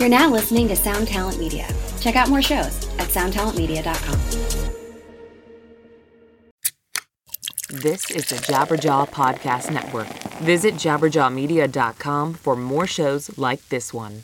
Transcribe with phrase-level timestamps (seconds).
[0.00, 1.68] You're now listening to Sound Talent Media.
[2.00, 4.18] Check out more shows at soundtalentmedia.com.
[7.68, 10.08] This is the Jabberjaw Podcast Network.
[10.38, 14.22] Visit jabberjawmedia.com for more shows like this one.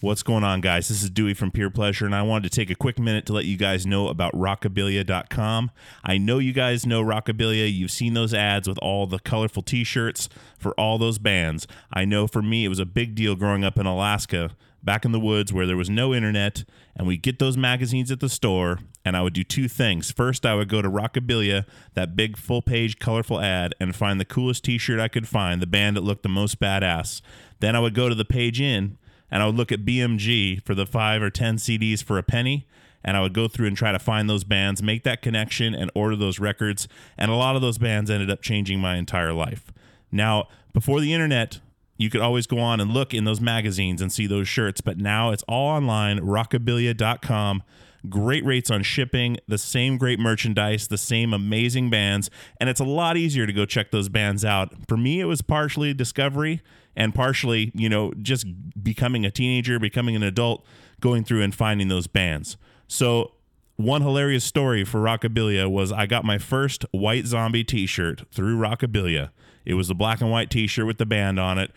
[0.00, 0.88] What's going on, guys?
[0.88, 3.32] This is Dewey from Peer Pleasure, and I wanted to take a quick minute to
[3.32, 5.70] let you guys know about rockabilia.com.
[6.02, 7.72] I know you guys know Rockabilia.
[7.72, 10.28] You've seen those ads with all the colorful t shirts
[10.58, 11.68] for all those bands.
[11.92, 14.50] I know for me, it was a big deal growing up in Alaska,
[14.86, 16.64] back in the woods where there was no internet,
[16.96, 20.10] and we'd get those magazines at the store, and I would do two things.
[20.10, 24.24] First, I would go to Rockabilia, that big full page colorful ad, and find the
[24.24, 27.20] coolest t shirt I could find, the band that looked the most badass.
[27.60, 28.96] Then I would go to the page in
[29.30, 32.66] and I would look at BMG for the five or 10 CDs for a penny.
[33.04, 35.92] And I would go through and try to find those bands, make that connection, and
[35.94, 36.88] order those records.
[37.16, 39.72] And a lot of those bands ended up changing my entire life.
[40.10, 41.60] Now, before the internet,
[41.98, 44.98] you could always go on and look in those magazines and see those shirts, but
[44.98, 47.62] now it's all online, rockabilia.com.
[48.08, 52.30] Great rates on shipping, the same great merchandise, the same amazing bands,
[52.60, 54.72] and it's a lot easier to go check those bands out.
[54.86, 56.62] For me, it was partially discovery
[56.94, 58.46] and partially, you know, just
[58.82, 60.64] becoming a teenager, becoming an adult,
[61.00, 62.56] going through and finding those bands.
[62.88, 63.32] So,
[63.76, 68.56] one hilarious story for Rockabilia was I got my first White Zombie t shirt through
[68.56, 69.30] Rockabilia.
[69.66, 71.72] It was the black and white t shirt with the band on it.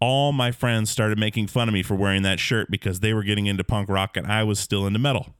[0.00, 3.22] All my friends started making fun of me for wearing that shirt because they were
[3.22, 5.34] getting into punk rock and I was still into metal.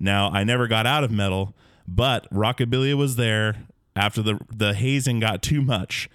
[0.00, 1.54] Now, I never got out of metal,
[1.86, 3.56] but Rockabilia was there
[3.94, 6.08] after the the hazing got too much,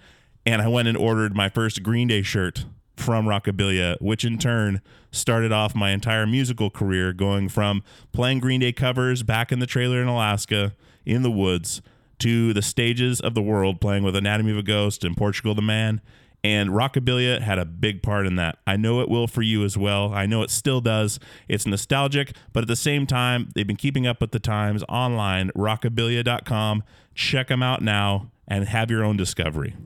[0.44, 4.82] and I went and ordered my first Green Day shirt from Rockabilia, which in turn
[5.10, 9.66] started off my entire musical career, going from playing Green Day covers back in the
[9.66, 10.74] trailer in Alaska
[11.06, 11.80] in the woods
[12.20, 15.62] to the stages of the world, playing with Anatomy of a Ghost and Portugal the
[15.62, 16.00] Man,
[16.42, 18.58] and Rockabilia had a big part in that.
[18.66, 20.12] I know it will for you as well.
[20.14, 21.18] I know it still does.
[21.48, 25.50] It's nostalgic, but at the same time, they've been keeping up with the times online,
[25.56, 26.82] rockabilia.com.
[27.14, 29.76] Check them out now and have your own discovery.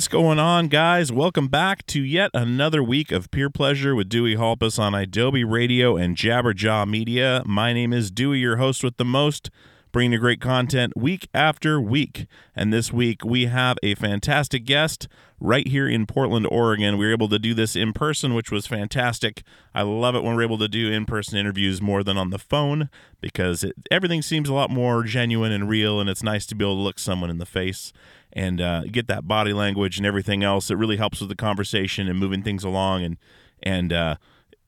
[0.00, 1.12] What's going on, guys?
[1.12, 5.98] Welcome back to yet another week of Peer Pleasure with Dewey Halpus on Adobe Radio
[5.98, 7.42] and Jabberjaw Media.
[7.44, 9.50] My name is Dewey, your host with the most,
[9.92, 12.26] bringing you great content week after week.
[12.56, 15.06] And this week we have a fantastic guest
[15.38, 16.96] right here in Portland, Oregon.
[16.96, 19.42] We were able to do this in person, which was fantastic.
[19.74, 22.38] I love it when we're able to do in person interviews more than on the
[22.38, 22.88] phone
[23.20, 26.64] because it, everything seems a lot more genuine and real, and it's nice to be
[26.64, 27.92] able to look someone in the face
[28.32, 30.70] and uh, get that body language and everything else.
[30.70, 33.16] It really helps with the conversation and moving things along, and
[33.62, 34.16] and uh,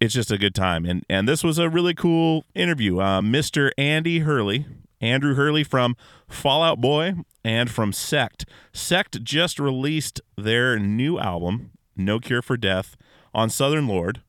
[0.01, 0.85] it's just a good time.
[0.85, 2.99] And and this was a really cool interview.
[2.99, 3.71] Uh, Mr.
[3.79, 4.67] Andy Hurley,
[5.01, 5.97] Andrew Hurley from
[6.29, 7.15] Fall Out Boy
[7.45, 8.45] and from Sect.
[8.73, 12.97] Sect just released their new album, No Cure for Death,
[13.35, 14.23] on Southern Lord,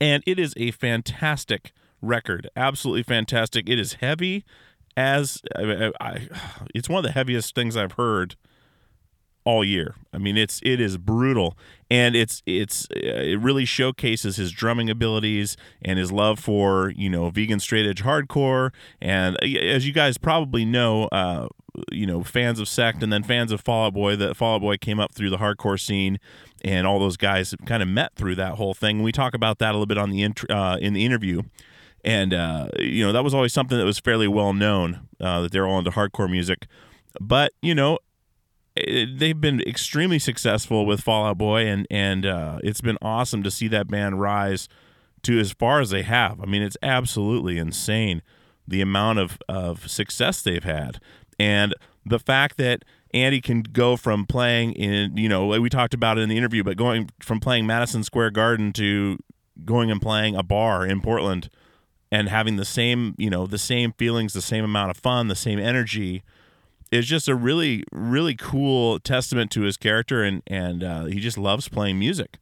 [0.00, 2.48] and it is a fantastic record.
[2.56, 3.68] Absolutely fantastic.
[3.68, 4.44] It is heavy
[4.96, 6.28] as I, I,
[6.74, 8.36] it's one of the heaviest things I've heard
[9.44, 9.94] all year.
[10.12, 11.56] I mean, it's it is brutal,
[11.90, 17.10] and it's it's uh, it really showcases his drumming abilities and his love for you
[17.10, 18.70] know vegan straight edge hardcore.
[19.00, 21.48] And uh, as you guys probably know, uh,
[21.92, 24.16] you know fans of Sect and then fans of Fall Out Boy.
[24.16, 26.18] That Fall Out Boy came up through the hardcore scene,
[26.64, 29.02] and all those guys kind of met through that whole thing.
[29.02, 31.42] We talk about that a little bit on the int- uh, in the interview,
[32.04, 35.52] and uh, you know that was always something that was fairly well known uh, that
[35.52, 36.66] they're all into hardcore music.
[37.20, 37.98] But you know,
[38.76, 43.42] it, they've been extremely successful with Fall Out Boy, and and uh, it's been awesome
[43.42, 44.68] to see that band rise
[45.22, 46.40] to as far as they have.
[46.40, 48.22] I mean, it's absolutely insane
[48.66, 51.00] the amount of, of success they've had.
[51.38, 51.74] And
[52.06, 56.22] the fact that Andy can go from playing in, you know, we talked about it
[56.22, 59.18] in the interview, but going from playing Madison Square Garden to
[59.64, 61.48] going and playing a bar in Portland
[62.10, 65.34] and having the same, you know, the same feelings, the same amount of fun, the
[65.34, 66.22] same energy
[66.90, 70.22] is just a really, really cool testament to his character.
[70.22, 72.38] And, and uh, he just loves playing music.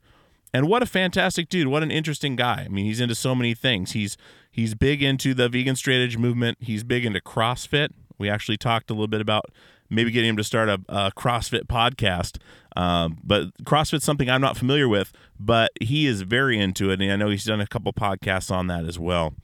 [0.55, 1.69] And what a fantastic dude!
[1.69, 2.65] What an interesting guy.
[2.67, 3.93] I mean, he's into so many things.
[3.93, 4.19] He's
[4.51, 6.59] he's big into the vegan straight edge movement.
[6.61, 7.89] He's big into CrossFit.
[8.19, 9.47] We actually talked a little bit about
[9.89, 12.39] maybe getting him to start a, a CrossFit podcast.
[12.77, 17.11] Um, but CrossFit's something I'm not familiar with, but he is very into it, and
[17.11, 19.35] I know he's done a couple podcasts on that as well.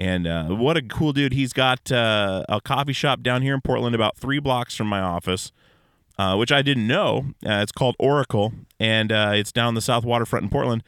[0.00, 1.32] And uh, what a cool dude!
[1.34, 5.00] He's got uh, a coffee shop down here in Portland, about three blocks from my
[5.00, 5.52] office
[6.20, 7.32] uh, which I didn't know.
[7.46, 10.82] Uh, it's called Oracle, and uh, it's down the South Waterfront in Portland.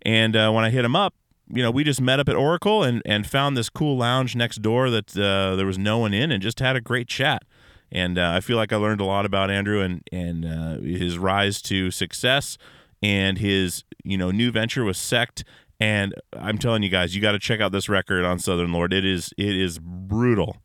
[0.00, 1.14] And uh, when I hit him up,
[1.52, 4.62] you know, we just met up at Oracle and, and found this cool lounge next
[4.62, 7.42] door that there was no one in, and just had a great chat.
[7.92, 10.44] And I feel like I learned a lot about Andrew and and
[10.82, 12.56] his rise to success,
[13.02, 15.44] and his you know new venture with Sect.
[15.80, 18.92] And I'm telling you guys, you got to check out this record on Southern Lord.
[18.92, 20.56] It is it is brutal.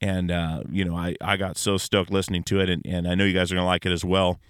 [0.00, 3.14] And uh, you know I, I got so stoked listening to it and, and i
[3.14, 4.40] know you guys are to like it as well.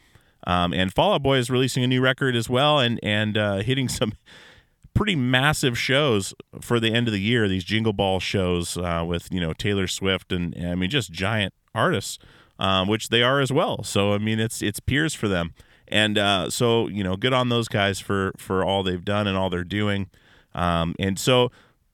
[0.47, 3.57] Um, and fall out boy is releasing a new record as well and and uh,
[3.63, 4.15] hitting some
[4.95, 9.29] pretty massive shows for the end of the year these jingle ball shows uh, with
[9.31, 12.19] you know taylor swift and, and i mean just giant artists
[12.59, 13.83] um, which they are as well.
[13.83, 15.55] So i mean it's it's peers for them
[15.89, 19.37] and uh, so you know good on those guys for for all they've done and
[19.37, 20.09] all they're doing
[20.57, 21.51] um, and so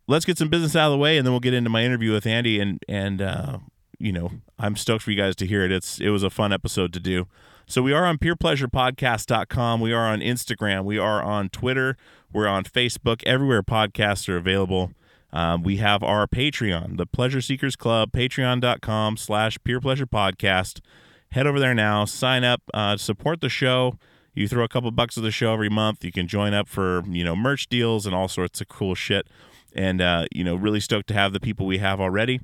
[0.07, 2.13] let's get some business out of the way, and then we'll get into my interview
[2.13, 2.61] with Andy.
[2.61, 3.59] And and uh,
[3.99, 5.73] you know, I'm stoked for you guys to hear it.
[5.73, 7.27] It's it was a fun episode to do.
[7.67, 9.81] So we are on peerpleasurepodcast.com.
[9.81, 10.85] We are on Instagram.
[10.85, 11.97] We are on Twitter.
[12.33, 13.23] We're on Facebook.
[13.25, 14.93] Everywhere podcasts are available.
[15.33, 20.81] Um, we have our Patreon, the Pleasure Seekers Club, patreon.com slash peer pleasure podcast.
[21.33, 23.99] Head over there now, sign up, uh, support the show.
[24.35, 26.05] You throw a couple bucks of the show every month.
[26.05, 29.27] You can join up for, you know, merch deals and all sorts of cool shit.
[29.75, 32.41] And uh, you know really stoked to have the people we have already.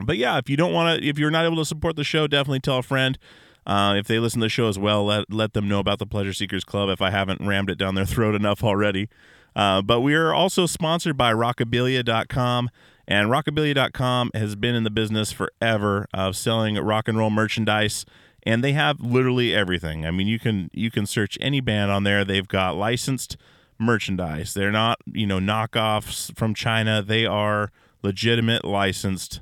[0.00, 2.26] But yeah if you don't want to if you're not able to support the show
[2.26, 3.18] definitely tell a friend.
[3.66, 6.06] Uh, if they listen to the show as well let, let them know about the
[6.06, 9.08] pleasure seekers club if i haven't rammed it down their throat enough already.
[9.54, 12.70] Uh, but we are also sponsored by rockabilia.com
[13.08, 18.06] and rockabilia.com has been in the business forever of selling rock and roll merchandise
[18.44, 22.04] and they have literally everything i mean you can you can search any band on
[22.04, 23.36] there they've got licensed
[23.78, 24.54] merchandise.
[24.54, 27.02] They're not, you know, knockoffs from China.
[27.02, 27.70] They are
[28.02, 29.40] legitimate licensed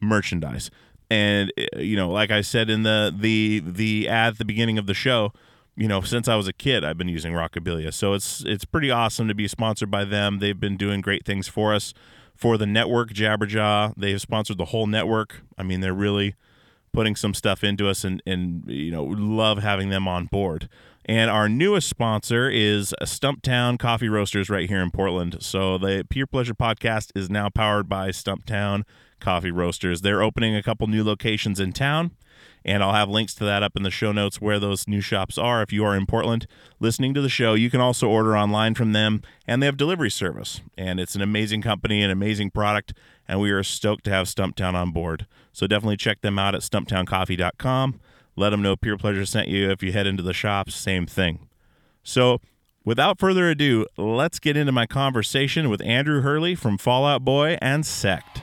[0.00, 0.70] merchandise.
[1.10, 4.78] And eh, you know, like I said in the the the ad at the beginning
[4.78, 5.32] of the show,
[5.76, 7.92] you know, since I was a kid, I've been using Rockabilia.
[7.92, 10.38] So it's it's pretty awesome to be sponsored by them.
[10.38, 11.94] They've been doing great things for us.
[12.36, 15.42] For the network Jabberjaw, they've sponsored the whole network.
[15.56, 16.34] I mean, they're really
[16.92, 20.68] putting some stuff into us and and you know, love having them on board.
[21.08, 25.36] And our newest sponsor is Stumptown Coffee Roasters right here in Portland.
[25.40, 28.82] So the Peer Pleasure podcast is now powered by Stumptown
[29.20, 30.00] Coffee Roasters.
[30.00, 32.10] They're opening a couple new locations in town,
[32.66, 35.38] and I'll have links to that up in the show notes where those new shops
[35.38, 35.62] are.
[35.62, 36.48] If you are in Portland
[36.80, 40.10] listening to the show, you can also order online from them, and they have delivery
[40.10, 40.60] service.
[40.76, 42.92] And it's an amazing company, an amazing product,
[43.28, 45.26] and we are stoked to have Stumptown on board.
[45.52, 48.00] So definitely check them out at stumptowncoffee.com.
[48.34, 49.70] Let them know Peer Pleasure sent you.
[49.70, 51.48] If you head into the shops, same thing.
[52.02, 52.40] So,
[52.84, 57.56] without further ado, let's get into my conversation with Andrew Hurley from Fall Out Boy
[57.62, 58.42] and Sect.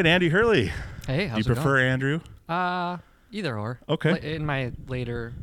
[0.00, 0.72] Right, Andy Hurley.
[1.06, 2.20] Hey, Do you it prefer Andrew?
[2.48, 2.96] Uh,
[3.30, 3.80] either or.
[3.88, 4.10] Okay.
[4.12, 5.34] La- In my later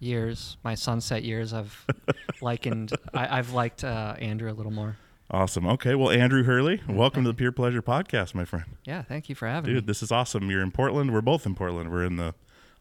[0.00, 1.86] years, my sunset years, I've
[2.40, 2.92] likened.
[3.12, 4.96] I, I've liked uh, Andrew a little more.
[5.30, 5.66] Awesome.
[5.66, 5.94] Okay.
[5.94, 8.64] Well, Andrew Hurley, welcome to the Peer Pleasure Podcast, my friend.
[8.84, 9.80] Yeah, thank you for having Dude, me.
[9.82, 10.50] Dude, this is awesome.
[10.50, 11.12] You're in Portland.
[11.12, 11.90] We're both in Portland.
[11.90, 12.34] We're in the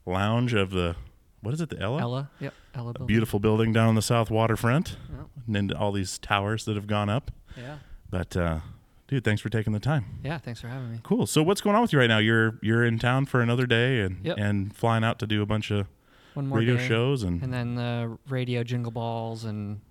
[0.06, 0.96] lounge of the
[1.42, 1.70] what is it?
[1.70, 2.02] The Ella.
[2.02, 2.30] Ella.
[2.40, 2.54] Yep.
[2.74, 2.94] Ella.
[2.94, 3.08] Building.
[3.08, 5.28] Beautiful building down on the south waterfront, Yep.
[5.46, 7.32] and then all these towers that have gone up.
[7.58, 7.78] Yeah.
[8.10, 8.60] But uh,
[9.08, 10.06] dude, thanks for taking the time.
[10.24, 10.38] Yeah.
[10.38, 11.00] Thanks for having me.
[11.04, 11.26] Cool.
[11.28, 12.18] So what's going on with you right now?
[12.20, 14.38] You're you're in town for another day and Yep.
[14.38, 15.88] and flying out to do a bunch of
[16.34, 19.82] One more radio day, shows and, and then the radio jingle balls and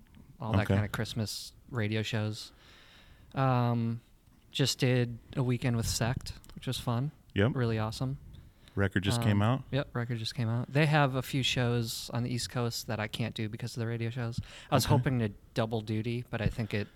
[0.41, 0.73] all that Okay.
[0.75, 2.51] kind of Christmas radio shows.
[3.35, 4.01] Um,
[4.51, 7.11] just did a weekend with Sect, which was fun.
[7.33, 7.51] yep.
[7.55, 8.17] Really awesome.
[8.75, 9.63] Record just Um, came out.
[9.71, 10.71] Yep, record just came out.
[10.71, 13.81] They have a few shows on the East Coast that I can't do because of
[13.81, 14.39] the radio shows.
[14.71, 14.95] I was Okay.
[14.95, 16.87] hoping to double duty, but I think it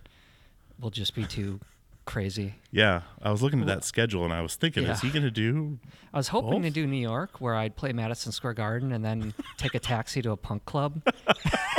[0.80, 1.60] will just be too
[2.08, 2.56] crazy.
[2.72, 5.32] Yeah, I was looking at that schedule and I was thinking, is he going to
[5.32, 5.78] do?
[6.12, 9.34] I was hoping to do New York, where I'd play Madison Square Garden and then
[9.58, 11.04] take a taxi to a punk club.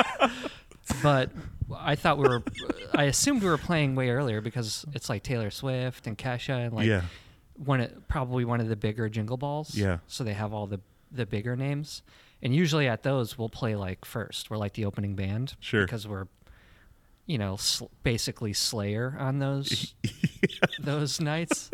[1.02, 1.30] but
[1.76, 2.42] I thought we were,
[2.94, 6.72] I assumed we were playing way earlier because it's like Taylor Swift and Kesha and
[6.74, 7.02] like yeah,
[7.56, 9.74] one of- probably one of the bigger jingle balls.
[9.74, 9.98] Yeah.
[10.06, 10.80] So they have all the
[11.10, 12.02] the bigger names,
[12.42, 14.50] and usually at those we'll play like first.
[14.50, 15.56] We're like the opening band.
[15.60, 15.84] Sure.
[15.84, 16.26] Because we're,
[17.28, 19.94] you know, sl- basically Slayer on those
[20.80, 21.70] those nights.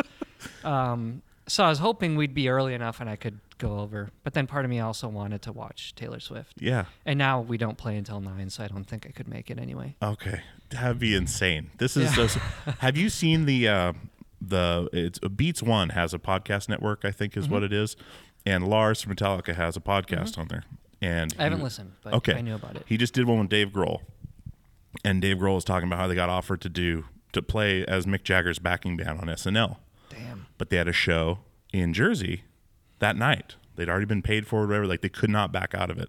[0.63, 4.35] Um, so I was hoping we'd be early enough and I could go over, but
[4.35, 6.55] then part of me also wanted to watch Taylor Swift.
[6.59, 6.87] yeah.
[7.07, 9.59] And now we don't play until nine, so I don't think I could make it
[9.59, 9.95] anyway.
[10.03, 11.71] Okay, that'd be insane.
[11.79, 12.15] This is.
[12.17, 12.75] Yeah.
[12.81, 13.93] Have you seen the uh,
[14.41, 17.75] the it's Beats One has a podcast network, I think is what Mm-hmm.
[17.75, 17.97] it is,
[18.45, 20.65] and Lars from Metallica has a podcast on there.
[21.01, 22.83] And I haven't he- listened, but okay, I knew about it.
[22.87, 24.01] He just did one with Dave Grohl,
[25.05, 28.07] and Dave Grohl was talking about how they got offered to do to play as
[28.07, 29.79] Mick Jagger's backing band on SNL,
[30.11, 30.47] Damn.
[30.59, 31.39] but they had a show
[31.73, 32.45] in Jersey
[33.01, 33.57] that night.
[33.77, 34.87] They'd already been paid for, whatever.
[34.87, 36.09] Like they could not back out of it.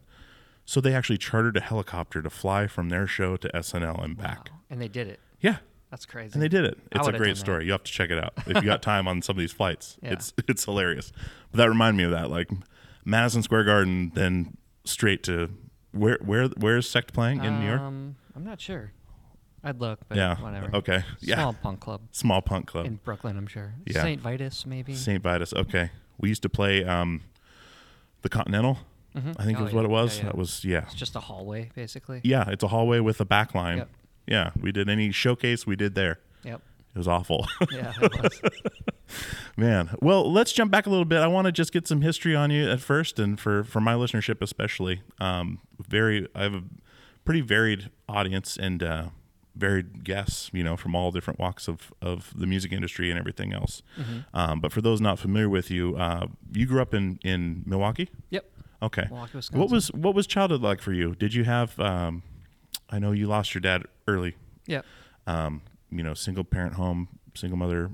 [0.66, 4.50] So they actually chartered a helicopter to fly from their show to SNL and back.
[4.70, 5.20] And they did it.
[5.40, 5.58] Yeah,
[5.92, 6.34] That's crazy.
[6.34, 6.78] and they did it.
[6.92, 7.36] It's a great done that.
[7.38, 7.66] story.
[7.66, 9.98] You have to check it out if you got time on some of these flights.
[10.02, 10.14] Yeah.
[10.14, 11.12] It's it's hilarious.
[11.52, 12.50] But that reminded me of that, like
[13.04, 15.50] Madison Square Garden, then straight to
[15.92, 17.82] where where where's Sect playing in New York?
[17.82, 18.92] Um, I'm not sure.
[19.64, 20.40] I'd look, but Yeah.
[20.42, 20.70] whatever.
[20.76, 21.04] Okay.
[21.22, 21.36] Yeah.
[21.38, 22.86] Small punk club Small punk club.
[22.86, 23.74] in Brooklyn, I'm sure.
[23.88, 24.04] Yeah.
[24.04, 24.22] St.
[24.22, 24.94] Vitus, maybe.
[24.94, 25.24] St.
[25.24, 25.54] Vitus.
[25.54, 25.90] Okay.
[26.20, 27.22] We used to play um,
[28.22, 28.78] the Continental.
[29.16, 29.76] I think Oh, was yeah.
[29.78, 30.18] what it Yeah, was.
[30.20, 30.24] yeah.
[30.26, 30.82] That was yeah.
[30.84, 32.20] It's just a hallway, basically.
[32.26, 33.78] Yeah, it's a hallway with a back line.
[33.78, 33.90] Yep.
[34.28, 36.20] Yeah, we did any showcase we did there.
[36.44, 36.62] Yep.
[36.94, 37.48] It was awful.
[37.72, 38.42] Yeah, it was.
[39.58, 41.20] Man, well, let's jump back a little bit.
[41.20, 43.94] I want to just get some history on you at first, and for for my
[43.94, 45.02] listenership especially.
[45.20, 46.64] Um, very, I have a
[47.26, 49.06] pretty varied audience and uh,
[49.56, 53.52] varied guests, you know, from all different walks of of the music industry and everything
[53.54, 53.82] else.
[54.34, 58.10] Um, but for those not familiar with you, uh, you grew up in in Milwaukee.
[58.30, 58.50] yep.
[58.82, 59.06] Okay.
[59.10, 59.60] Milwaukee, Wisconsin.
[59.60, 61.16] What was what was childhood like for you?
[61.16, 61.80] Did you have?
[61.80, 62.24] Um,
[62.90, 64.36] I know you lost your dad early.
[64.68, 64.86] Yep.
[65.28, 67.92] Um, you know, single parent home, single mother.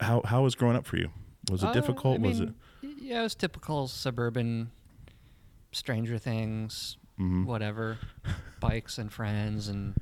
[0.00, 1.10] How how was growing up for you?
[1.50, 2.18] Was it Uh, difficult?
[2.18, 2.52] I was it?
[2.82, 4.70] mean, Yeah, it was typical suburban
[5.72, 7.44] Stranger Things, Mm-hmm.
[7.44, 7.98] whatever,
[8.60, 9.94] bikes and friends and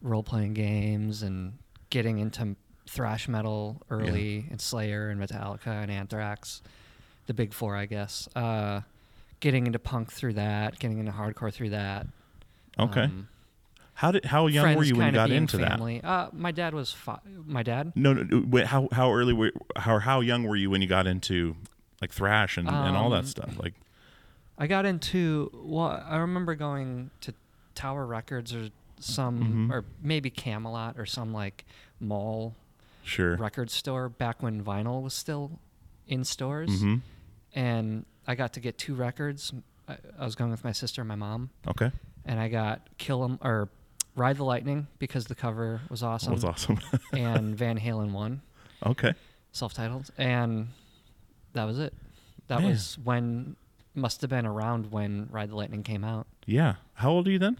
[0.00, 1.58] role playing games and
[1.90, 2.54] getting into
[2.88, 6.62] thrash metal early and Slayer and Metallica and Anthrax,
[7.26, 8.28] the big four, I guess.
[8.36, 8.82] Uh,
[9.40, 12.06] getting into punk through that, getting into hardcore through that.
[12.78, 13.02] Okay.
[13.04, 13.28] Um,
[13.94, 15.80] how did how young were you when you got into that?
[16.04, 17.92] Uh, my dad was fi- my dad.
[17.94, 18.44] No, no.
[18.48, 21.56] wait, How how early were how how young were you when you got into
[22.00, 23.58] like thrash and, and all that Um, stuff?
[23.58, 23.74] Like
[24.60, 27.34] I got into well, I remember going to
[27.74, 28.68] Tower Records or
[29.00, 29.72] some Mm-hmm.
[29.72, 31.64] or maybe Camelot or some like
[31.98, 32.54] mall
[33.02, 33.36] sure.
[33.36, 35.58] record store back when vinyl was still
[36.06, 36.96] in stores, hmm
[37.54, 39.52] and I got to get two records.
[39.88, 41.90] I, I was going with my sister and my mom, Okay.
[42.24, 43.68] and I got Kill 'Em or
[44.14, 46.78] Ride the Lightning because the cover was awesome, was awesome.
[47.12, 48.42] and Van Halen one
[48.86, 49.14] okay.
[49.52, 50.68] self-titled, and
[51.54, 51.94] that was it.
[52.48, 52.70] That Man.
[52.70, 53.56] was when
[53.94, 56.26] must have been around when Ride the Lightning came out.
[56.46, 56.76] Yeah.
[56.94, 57.58] How old are you then?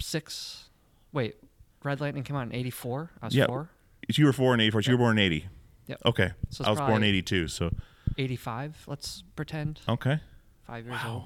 [0.00, 0.68] six.
[1.12, 1.36] Wait,
[1.82, 3.10] Red Lightning came out in '84.
[3.20, 3.46] I was Yeah.
[3.46, 3.68] four.
[4.08, 4.82] You were four in eighty four.
[4.82, 5.46] So you were born in eighty.
[5.86, 6.02] Yep.
[6.06, 6.32] Okay.
[6.50, 7.48] So I was born in eighty two.
[7.48, 7.70] So
[8.16, 8.84] '85.
[8.86, 10.20] Let's pretend okay.
[10.66, 11.12] five years Wow.
[11.12, 11.24] old.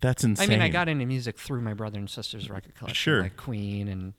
[0.00, 0.48] That's insane.
[0.48, 3.22] I mean, I got into music through my brother and sister's record collection, Sure.
[3.22, 4.12] like Queen and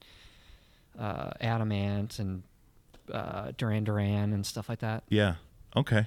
[0.99, 2.43] uh, Adam Ant and
[3.11, 5.03] uh, Duran Duran and stuff like that.
[5.09, 5.35] Yeah.
[5.75, 6.05] Okay.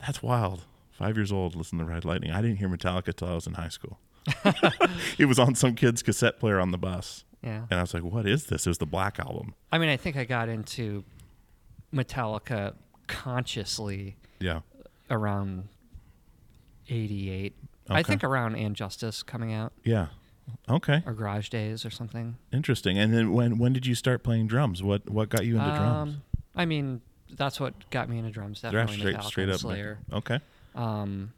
[0.00, 0.64] That's wild.
[0.98, 2.30] Five years old, listen to Red Lightning.
[2.30, 3.98] I didn't hear Metallica till I was in high school.
[5.18, 7.24] it was on some kid's cassette player on the bus.
[7.42, 7.66] Yeah.
[7.70, 8.66] And I was like, what is this?
[8.66, 9.54] It was the Black Album.
[9.72, 11.04] I mean, I think I got into
[11.92, 12.74] Metallica
[13.06, 14.60] consciously Yeah.
[15.10, 15.68] around
[16.88, 17.54] 88.
[17.90, 20.06] I think around And Justice coming out Yeah.
[20.68, 21.02] Okay.
[21.06, 22.36] or Garage Days or something.
[22.52, 22.98] Interesting.
[22.98, 24.82] And then when when did you start playing drums?
[24.82, 26.14] What what got you into drums?
[26.14, 26.22] Um,
[26.54, 28.60] I mean, that's what got me into drums.
[28.60, 29.60] Definitely straight straight up.
[29.60, 29.98] Slayer.
[30.12, 30.40] Okay.
[30.74, 31.32] Um,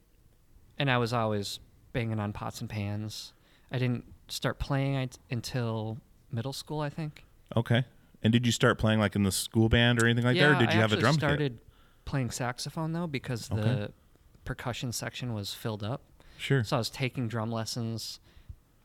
[0.79, 1.59] and I was always
[1.93, 3.33] banging on pots and pans.
[3.71, 5.99] I didn't start playing I- until
[6.31, 7.25] middle school, I think.
[7.57, 7.85] Okay.
[8.23, 10.57] And did you start playing like in the school band or anything like yeah, that,
[10.57, 11.21] or did I you have a drum kit?
[11.21, 11.59] started
[12.05, 13.61] playing saxophone though because Okay.
[13.63, 13.93] the
[14.45, 16.03] percussion section was filled up.
[16.39, 16.65] Sure.
[16.65, 18.21] So I was taking drum lessons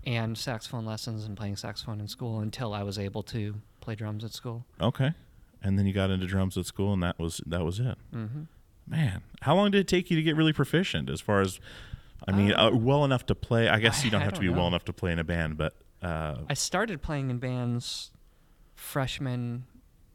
[0.05, 4.23] and saxophone lessons and playing saxophone in school until I was able to play drums
[4.23, 4.65] at school.
[4.79, 5.11] Okay.
[5.63, 7.97] And then you got into drums at school, and that was that was it.
[8.11, 8.43] hmm
[8.91, 11.09] Man, how long did it take you to get really proficient?
[11.09, 11.59] As far as,
[12.27, 13.69] I mean, uh, well enough to play.
[13.69, 15.17] I guess I- you don't I have to be don't well enough to play in
[15.19, 18.11] a band, but uh, I started playing in bands
[18.75, 19.63] freshman,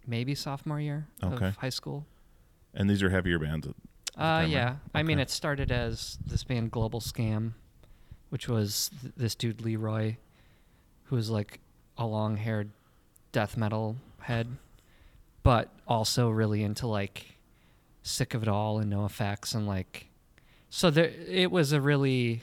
[0.06, 1.46] maybe sophomore year Okay.
[1.48, 2.06] of high school.
[2.74, 3.66] and these are heavier bands.
[4.18, 4.76] Uh, yeah.
[4.94, 7.52] I mean, it started as this band Global Scam,
[8.28, 10.16] which was th- this dude Leroy,
[11.04, 11.60] who was like
[11.96, 12.70] a long-haired
[13.32, 14.58] death metal head,
[15.42, 17.35] but also really into like
[18.06, 20.06] Sick of It All and NOFX and like,
[20.70, 22.42] so there it was a really,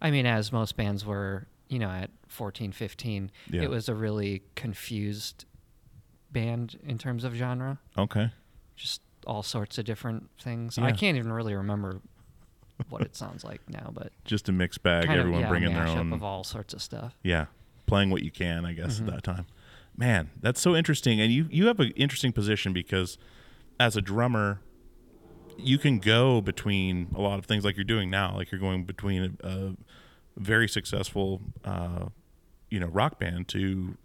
[0.00, 3.62] I mean, as most bands were, you know, at 14, 15, Yeah.
[3.62, 5.44] it was a really confused
[6.32, 8.30] band in terms of genre Okay.
[8.76, 10.76] just all sorts of different things.
[10.78, 10.84] Yeah.
[10.84, 12.00] I can't even really remember
[12.88, 15.04] what it sounds like now, but Just a mixed bag.
[15.08, 16.12] Everyone of yeah, bringing their own.
[16.12, 17.14] of all sorts of stuff.
[17.22, 17.46] Yeah,
[17.86, 19.06] playing what you can, I guess, Mhm.
[19.08, 19.46] at that time.
[19.96, 21.20] Man, that's so interesting.
[21.20, 23.16] And you you have an interesting position because
[23.78, 24.60] as a drummer,
[25.58, 28.34] you can go between a lot of things like you're doing now.
[28.36, 29.72] Like you're going between a, a
[30.36, 32.06] very successful, uh,
[32.70, 33.96] you know, rock band to,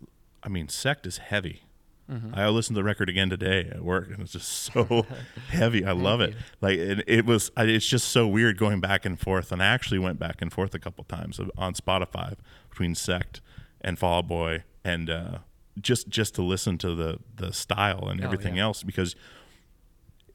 [0.43, 1.63] I mean, Sect is heavy.
[2.09, 2.35] Mhm.
[2.35, 5.05] I listened to the record again today at work, and it's just so
[5.49, 5.85] heavy.
[5.85, 6.33] I love it.
[6.59, 7.51] Like it, it was.
[7.55, 9.51] It's just so weird going back and forth.
[9.51, 12.33] And I actually went back and forth a couple times on Spotify
[12.71, 13.41] between Sect
[13.81, 15.37] and Fall Boy, and uh,
[15.79, 18.63] just just to listen to the the style and Oh, everything yeah.
[18.63, 19.15] else because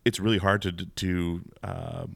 [0.04, 2.06] it's really hard to to uh,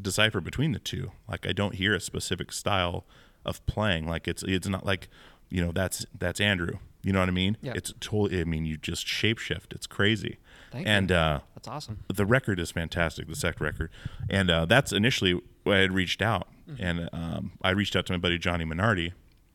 [0.00, 1.12] decipher between the two.
[1.28, 3.04] Like I don't hear a specific style
[3.44, 4.06] of playing.
[4.06, 5.08] Like it's it's not like
[5.48, 6.78] you know that's that's Andrew.
[7.02, 7.56] You know what I mean?
[7.62, 7.72] Yeah.
[7.76, 8.40] It's totally.
[8.40, 9.72] I mean, you just shapeshift.
[9.72, 10.38] It's crazy.
[10.72, 11.16] Thank and you.
[11.16, 12.00] uh, That's awesome.
[12.12, 13.90] the record is fantastic, the Sect record,
[14.28, 16.82] and uh, that's initially I had reached out, Mm-hmm.
[16.84, 19.12] and um, I reached out to my buddy Johnny Minardi.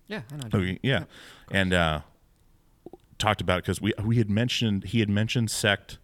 [0.07, 0.59] Yeah, I know.
[0.59, 1.03] Okay, yeah,
[1.51, 1.99] and uh,
[3.19, 5.99] talked about it because we we had mentioned he had mentioned Sect.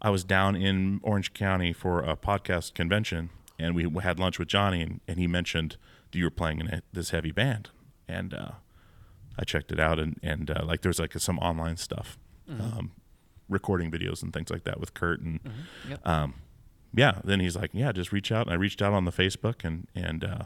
[0.00, 4.48] I was down in Orange County for a podcast convention, and we had lunch with
[4.48, 5.76] Johnny, and, and he mentioned
[6.10, 7.70] that you were playing in a, this heavy band,
[8.06, 8.50] and uh,
[9.38, 12.16] I checked it out, and and uh, like there's like some online stuff,
[12.48, 12.92] um,
[13.48, 15.40] recording videos and things like that with Kurt and
[15.88, 16.06] Yep.
[16.06, 16.34] um,
[16.94, 18.46] yeah, then he's like, yeah, just reach out.
[18.46, 20.44] And I reached out on the Facebook and, and, uh,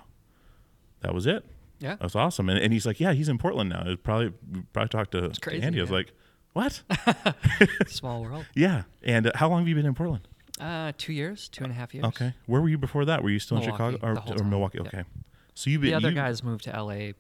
[1.01, 1.45] that was it.
[1.79, 1.97] yeah.
[2.01, 2.49] that's awesome.
[2.49, 3.85] And, and he's like, yeah, he's in Portland now.
[3.87, 4.33] It probably,
[4.73, 5.79] probably talked to, to crazy, Andy.
[5.79, 6.13] I was like,
[6.53, 6.83] what?
[7.87, 8.47] Small world.
[8.55, 8.83] yeah.
[9.03, 10.27] And uh, how long have you been in Portland?
[10.61, 12.05] Uh, two years, two and a half years.
[12.07, 12.35] Okay.
[12.47, 13.23] Where were you before that?
[13.23, 14.45] Were you still in Chicago or, or.
[14.45, 14.79] Milwaukee?
[14.79, 14.87] Yep.
[14.89, 15.05] Okay.
[15.55, 17.13] So you've been, The other you- guys moved to LA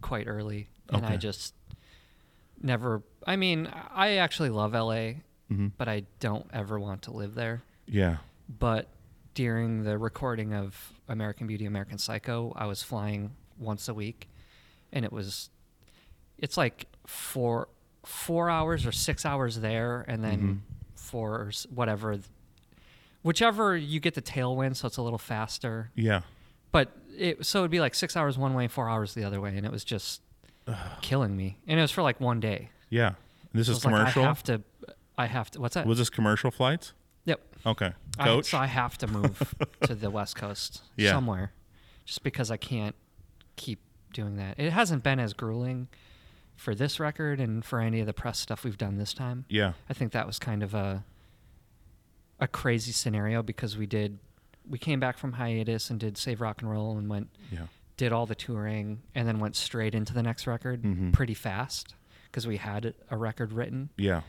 [0.00, 1.14] quite early, and Okay.
[1.14, 1.54] I just
[2.60, 3.02] never.
[3.26, 5.72] I mean, I actually love LA, Mhm.
[5.76, 7.62] but I don't ever want to live there.
[7.86, 8.18] yeah.
[8.46, 8.88] But
[9.32, 14.28] during the recording of American Beauty, American Psycho, I was flying once a week,
[14.92, 15.48] and it was,
[16.38, 17.68] it's like four
[18.04, 20.60] four hours or six hours there, and then Mhm.
[20.94, 22.18] four or whatever,
[23.22, 25.90] whichever you get the tailwind, so it's a little faster.
[25.94, 26.22] Yeah.
[26.72, 29.56] But it so it'd be like six hours one way, four hours the other way,
[29.56, 30.20] and it was just
[31.02, 31.58] killing me.
[31.66, 32.70] And it was for like one day.
[32.90, 33.14] Yeah.
[33.52, 34.22] This So is it's like, commercial.
[34.24, 34.62] I have to.
[35.16, 35.60] I have to.
[35.60, 35.86] What's that?
[35.86, 36.92] Was this commercial flights?
[37.24, 37.40] yep.
[37.64, 37.92] Okay.
[38.18, 38.46] I, Coach.
[38.50, 41.12] so I have to move to the West Coast Yeah.
[41.12, 41.52] somewhere,
[42.04, 42.94] just because I can't
[43.56, 43.80] keep
[44.12, 44.58] doing that.
[44.58, 45.88] It hasn't been as grueling
[46.56, 49.44] for this record and for any of the press stuff we've done this time.
[49.48, 49.72] yeah.
[49.88, 51.04] I think that was kind of a
[52.40, 54.18] a crazy scenario because we did
[54.68, 57.66] we came back from hiatus and did Save Rock and Roll and went Yeah.
[57.96, 61.12] did all the touring and then went straight into the next record Mhm.
[61.12, 61.94] pretty fast
[62.26, 63.90] because we had a record written.
[63.96, 64.22] Yeah.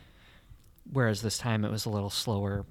[0.91, 2.65] Whereas this time it was a little slower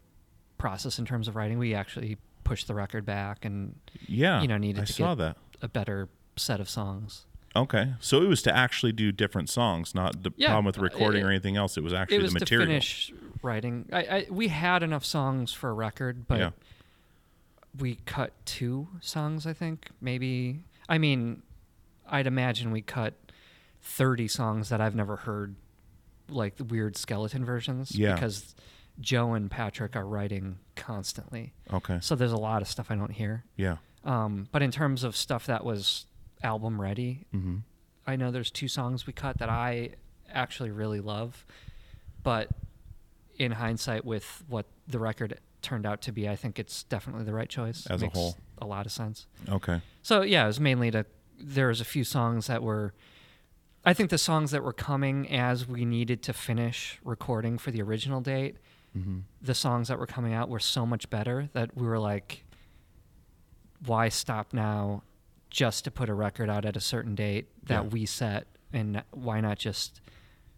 [0.59, 1.59] process in terms of writing.
[1.59, 3.75] We actually pushed the record back and
[4.07, 4.41] Yeah.
[4.43, 5.37] you know needed I to saw get that.
[5.63, 7.27] a better set of songs.
[7.57, 10.83] Okay, so it was to actually do different songs, not the Yeah, problem with uh,
[10.83, 11.77] recording it- or anything else.
[11.77, 12.67] It was actually it was the material.
[12.67, 13.13] to finish
[13.43, 13.89] writing.
[13.93, 16.51] I, I we had enough songs for a record, but Yeah.
[17.79, 19.47] we cut two songs.
[19.47, 20.65] I think maybe.
[20.89, 21.43] I mean,
[22.09, 23.15] I'd imagine we cut
[23.83, 25.55] thirty songs that I've never heard,
[26.29, 27.95] like the weird skeleton versions.
[27.97, 28.15] Yeah.
[28.15, 28.55] Because
[29.01, 31.53] Joe and Patrick are writing constantly.
[31.73, 31.99] Okay.
[32.01, 33.45] So there's a lot of stuff I don't hear.
[33.57, 33.77] Yeah.
[34.05, 36.07] Um, but in terms of stuff that was
[36.45, 37.57] album ready, Mm-hmm.
[38.07, 39.91] I know there's two songs we cut that I
[40.31, 41.47] actually really love,
[42.23, 42.51] but
[43.39, 47.33] in hindsight, with what the record turned out to be, I think it's definitely the
[47.33, 47.87] right choice.
[47.87, 48.37] As a whole.
[48.59, 49.27] a lot of sense.
[49.49, 49.81] Okay.
[50.03, 51.07] So yeah, it was mainly to.
[51.41, 52.93] There was a few songs that were.
[53.87, 57.81] I think the songs that were coming as we needed to finish recording for the
[57.83, 58.57] original date,
[58.97, 59.21] Mm-hmm.
[59.43, 62.45] the songs that were coming out were so much better that we were like,
[63.87, 65.03] why stop now
[65.55, 67.89] just to put a record out at a certain date that Yeah.
[67.91, 68.49] we set?
[68.73, 70.01] And why not just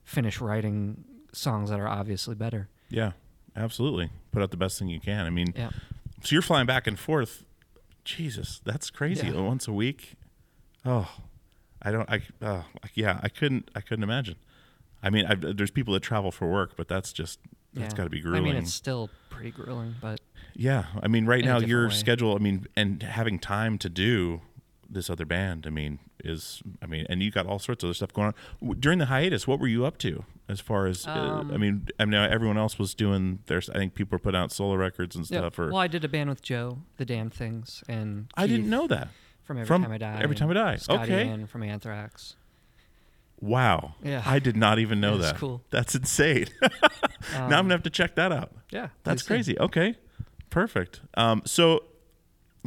[0.04, 1.04] finish writing
[1.34, 2.68] songs that are obviously better?
[2.88, 3.12] Yeah.
[3.54, 4.10] Absolutely.
[4.32, 5.26] Put out the best thing you can.
[5.26, 5.68] I mean, Yeah.
[6.22, 7.44] so you're flying back and forth.
[8.04, 9.26] Jesus, that's crazy.
[9.28, 9.40] Yeah.
[9.40, 10.14] Once a week.
[10.84, 11.10] Oh,
[11.82, 12.08] I don't.
[12.08, 12.22] I.
[12.40, 12.62] Uh,
[12.94, 13.18] yeah.
[13.22, 13.70] I couldn't.
[13.74, 14.36] I couldn't imagine.
[15.02, 17.38] I mean, I've, there's people that travel for work, but that's just
[17.74, 20.20] that's got to be grueling I mean, it's still pretty grueling, but
[20.54, 21.94] Yeah, I mean, right in now your way.
[21.94, 22.34] schedule.
[22.34, 24.40] I mean, and having time to do
[24.90, 25.64] this other band.
[25.66, 28.80] I mean, is I mean, and you got all sorts of other stuff going on
[28.80, 29.46] during the hiatus.
[29.46, 31.06] What were you up to as far as?
[31.06, 33.58] uh, I Um, mean, I mean, everyone else was doing their.
[33.72, 35.38] I think people were putting out solo records and yeah.
[35.40, 35.58] stuff.
[35.58, 38.86] Or Well, I did a band with Joe, the Damn Things, and I didn't know
[38.88, 39.08] that.
[39.44, 40.20] from Every From Time I Die.
[40.22, 40.76] Every Time I and Die.
[40.76, 41.28] Scotty Okay.
[41.28, 42.36] Ann from Anthrax.
[43.40, 43.94] Wow.
[44.02, 44.22] Yeah.
[44.24, 45.36] I did not even know It's that.
[45.36, 45.62] cool.
[45.70, 46.46] That's insane.
[46.62, 48.52] now I'm gonna have to check that out.
[48.70, 49.58] Yeah, That's crazy.
[49.58, 49.94] Okay,
[50.50, 51.00] perfect.
[51.14, 51.84] Um, so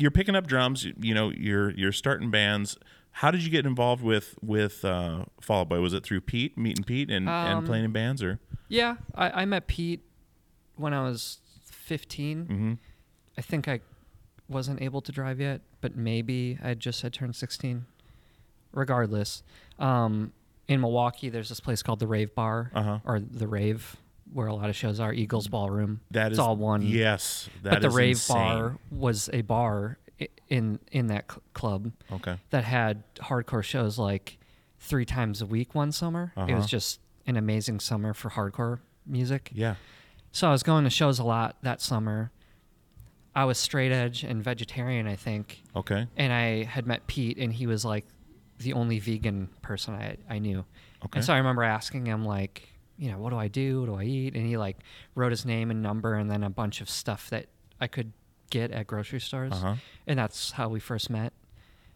[0.01, 0.83] you're picking up drums.
[0.85, 2.77] you- You know, you're you're starting bands.
[3.11, 5.79] How did you get involved with with uh, Fall Out Boy?
[5.81, 9.41] Was it through Pete, meeting Pete, and, and Um, playing in bands, or Yeah, I,
[9.41, 10.01] I met Pete
[10.75, 12.45] when I was 15.
[12.45, 12.73] mm-hmm.
[13.37, 13.79] I think I
[14.47, 17.85] wasn't able to drive yet, but maybe I just had turned 16.
[18.71, 19.41] Regardless,
[19.79, 20.31] um,
[20.67, 22.99] in Milwaukee, there's this place called the Rave Bar, Uh-huh.
[23.03, 23.95] or the Rave,
[24.33, 25.13] where a lot of shows are.
[25.13, 26.01] Eagles Ballroom.
[26.11, 26.81] that it's is all one.
[26.83, 28.35] Yes, that but the Rave insane.
[28.37, 29.97] Bar was a bar
[30.49, 34.37] in in that cl- club Okay, that had hardcore shows like
[34.79, 36.33] three times a week one summer.
[36.35, 36.55] It Uh-huh.
[36.55, 39.49] was just an amazing summer for hardcore music.
[39.53, 39.75] yeah,
[40.31, 42.31] So I was going to shows a lot that summer.
[43.35, 47.53] I was straight edge and vegetarian, I think, okay, and I had met Pete, and
[47.53, 48.05] he was like
[48.57, 50.65] the only vegan person I I knew.
[51.05, 51.19] Okay.
[51.19, 52.67] And so I remember asking him like,
[52.99, 53.79] you know, what do I do?
[53.81, 54.35] What do I eat?
[54.35, 54.77] And he like
[55.15, 57.47] wrote his name and number, and then a bunch of stuff that
[57.81, 58.11] I could
[58.51, 59.75] get at grocery stores, Uh-huh.
[60.05, 61.33] and that's how we first met.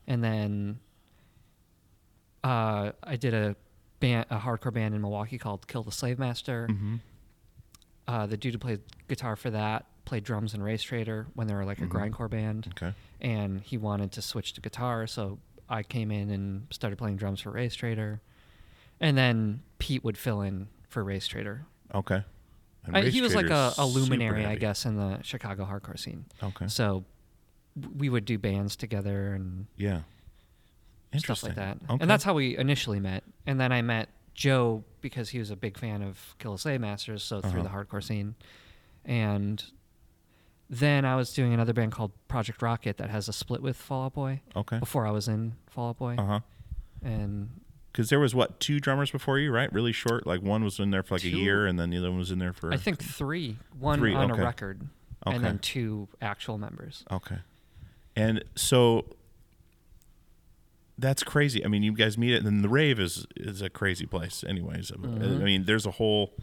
[0.07, 0.79] And then
[2.43, 3.55] uh, I did a
[3.99, 6.67] band, a hardcore band in Milwaukee called Kill the Slave Master.
[6.69, 6.95] mm-hmm.
[8.05, 11.63] Uh, the dude who played guitar for that played drums in Racetraitor when they were
[11.63, 15.39] like a grindcore band, okay, and he wanted to switch to guitar, so
[15.69, 18.19] I came in and started playing drums for Racetraitor,
[18.99, 21.62] and then Pete would fill in for Racetraitor.
[21.93, 22.23] okay.
[22.86, 25.97] And I, Race he was like a, a luminary, I guess, in the Chicago hardcore
[25.97, 26.25] scene.
[26.41, 27.06] Okay, So
[27.97, 30.01] we would do bands together and yeah,
[31.17, 31.77] stuff like that.
[31.89, 31.97] Okay.
[32.01, 33.23] And that's how we initially met.
[33.47, 37.23] And then I met Joe because he was a big fan of Kill Slave Masters,
[37.23, 37.63] so through Uh-huh.
[37.63, 38.36] the hardcore scene.
[39.06, 39.63] And
[40.69, 44.06] then I was doing another band called Project Rocket that has a split with Fall
[44.08, 44.79] Out Boy okay.
[44.79, 46.15] before I was in Fall Out Boy.
[46.17, 46.39] Uh huh.
[47.01, 47.62] And
[47.93, 49.71] Because there was what two drummers before you, right?
[49.71, 50.25] Really short.
[50.27, 52.32] Like one was in there for like a year, and then the other one was
[52.32, 52.73] in there for.
[52.73, 53.58] I think three.
[53.79, 54.41] one Three, on okay.
[54.41, 54.82] a record,
[55.27, 55.36] Okay.
[55.36, 57.06] and then two actual members.
[57.12, 57.38] Okay.
[58.15, 59.06] And so
[60.97, 61.63] that's crazy.
[61.65, 64.43] I mean, you guys meet it, and then the rave is is a crazy place.
[64.47, 65.43] Anyways, I Mm-hmm.
[65.43, 66.34] mean, there's a whole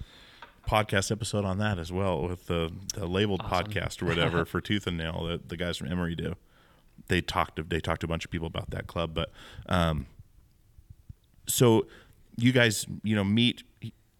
[0.68, 3.72] podcast episode on that as well with the the labeled Awesome.
[3.72, 6.34] podcast or whatever for Tooth and Nail that the guys from Emery do.
[7.08, 9.30] They talked to they talked to a bunch of people about that club, but
[9.68, 10.06] um,
[11.52, 11.86] so
[12.36, 13.62] you guys, you know, meet.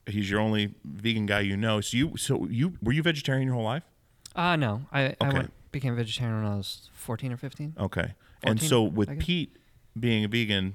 [0.07, 1.81] He's your only vegan guy you know.
[1.81, 3.85] So you, so you, were you vegetarian your whole life?
[4.35, 7.75] Uh no, I, I went, became vegetarian when I was fourteen or fifteen.
[7.79, 8.15] Okay.
[8.43, 9.19] And so with.
[9.21, 9.57] Pete
[9.99, 10.75] being a vegan,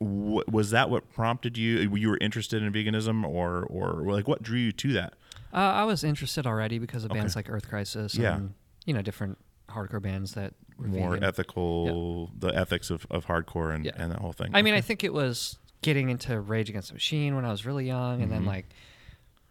[0.00, 1.78] was that what prompted you?
[1.94, 5.14] You were interested in veganism, or or like what drew you to that?
[5.52, 8.36] Uh, I was interested already because of bands like Earth Crisis Yeah.
[8.36, 9.38] and you know different
[9.70, 11.24] hardcore bands that More vegan.
[11.24, 13.92] ethical, the ethics of, of hardcore and, Yeah.
[13.96, 14.50] and that whole thing.
[14.54, 17.66] I mean, I think it was getting into Rage Against the Machine when I was
[17.66, 18.48] really young, and then Mm-hmm.
[18.48, 18.66] like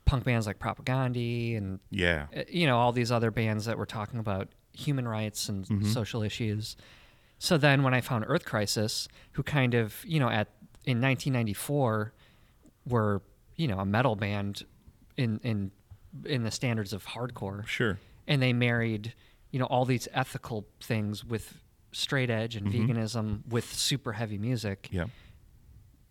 [0.05, 3.85] punk bands like Propagandhi and yeah, uh, you know all these other bands that were
[3.85, 5.85] talking about human rights and Mm-hmm.
[5.91, 6.77] social issues.
[7.39, 10.47] So then when I found Earth Crisis, who kind of you know at
[10.85, 12.13] in 1994
[12.87, 13.21] were
[13.57, 14.63] you know a metal band
[15.17, 15.71] in in
[16.25, 17.99] in the standards of hardcore, sure.
[18.27, 19.13] and they married
[19.51, 21.53] you know all these ethical things with
[21.91, 25.05] straight edge and veganism with super heavy music Yeah,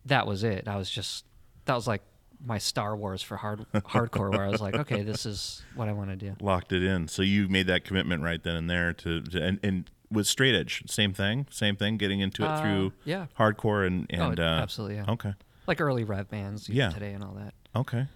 [0.06, 0.66] that was it.
[0.68, 1.24] I was just
[1.66, 2.02] that was like
[2.44, 5.92] my Star Wars for hard hardcore, where I was like, okay, this is what I
[5.92, 6.36] want to do.
[6.40, 7.08] Locked it in.
[7.08, 10.54] So you made that commitment right then and there to, to and and with straight
[10.54, 11.96] edge, same thing, same thing.
[11.96, 13.26] Getting into it Uh, through yeah.
[13.38, 15.04] hardcore and and oh, uh, absolutely, yeah.
[15.10, 15.34] Okay,
[15.66, 16.90] Like early rev bands Yeah.
[16.90, 17.54] today and all that.
[17.74, 18.06] okay.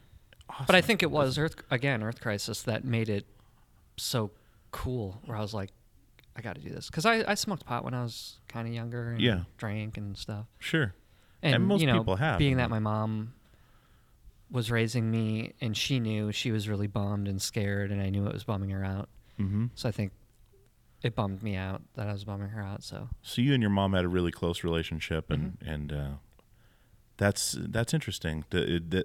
[0.67, 3.25] But I think it was Earth again, Earth Crisis that made it
[3.97, 4.31] so
[4.71, 5.21] cool.
[5.27, 5.71] Where I was like,
[6.37, 8.75] I got to do this because I, I smoked pot when I was kind of
[8.75, 9.11] younger.
[9.13, 9.41] And Yeah.
[9.59, 10.47] drank and stuff.
[10.59, 10.95] Sure.
[11.43, 13.33] And, And most you know, people have, Being that my mom
[14.51, 18.27] was raising me, and she knew she was really bummed and scared, and I knew
[18.27, 19.09] it was bumming her out.
[19.39, 19.67] Mm-hmm.
[19.75, 20.13] So I think
[21.03, 22.83] it bummed me out that I was bumming her out.
[22.83, 25.69] So So you and your mom had a really close relationship, and Mm-hmm.
[25.71, 26.09] and uh,
[27.17, 28.45] that's that's interesting.
[28.51, 29.05] The, the,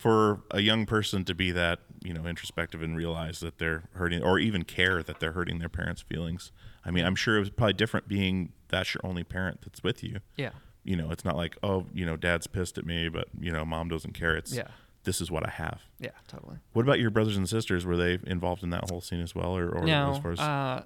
[0.00, 4.22] for a young person to be that you know introspective and realize that they're hurting,
[4.22, 6.52] or even care that they're hurting their parents' feelings.
[6.86, 10.02] I mean, I'm sure it was probably different being that's your only parent that's with
[10.02, 10.20] you.
[10.38, 10.52] yeah,
[10.84, 13.66] You know, it's not like oh, you know, dad's pissed at me, but you know,
[13.66, 14.34] mom doesn't care.
[14.36, 14.68] It's Yeah.
[15.04, 15.82] this is what I have.
[15.98, 16.56] yeah, totally.
[16.72, 17.84] What about your brothers and sisters?
[17.84, 20.40] Were they involved in that whole scene as well, or, or no, as far as
[20.40, 20.84] uh,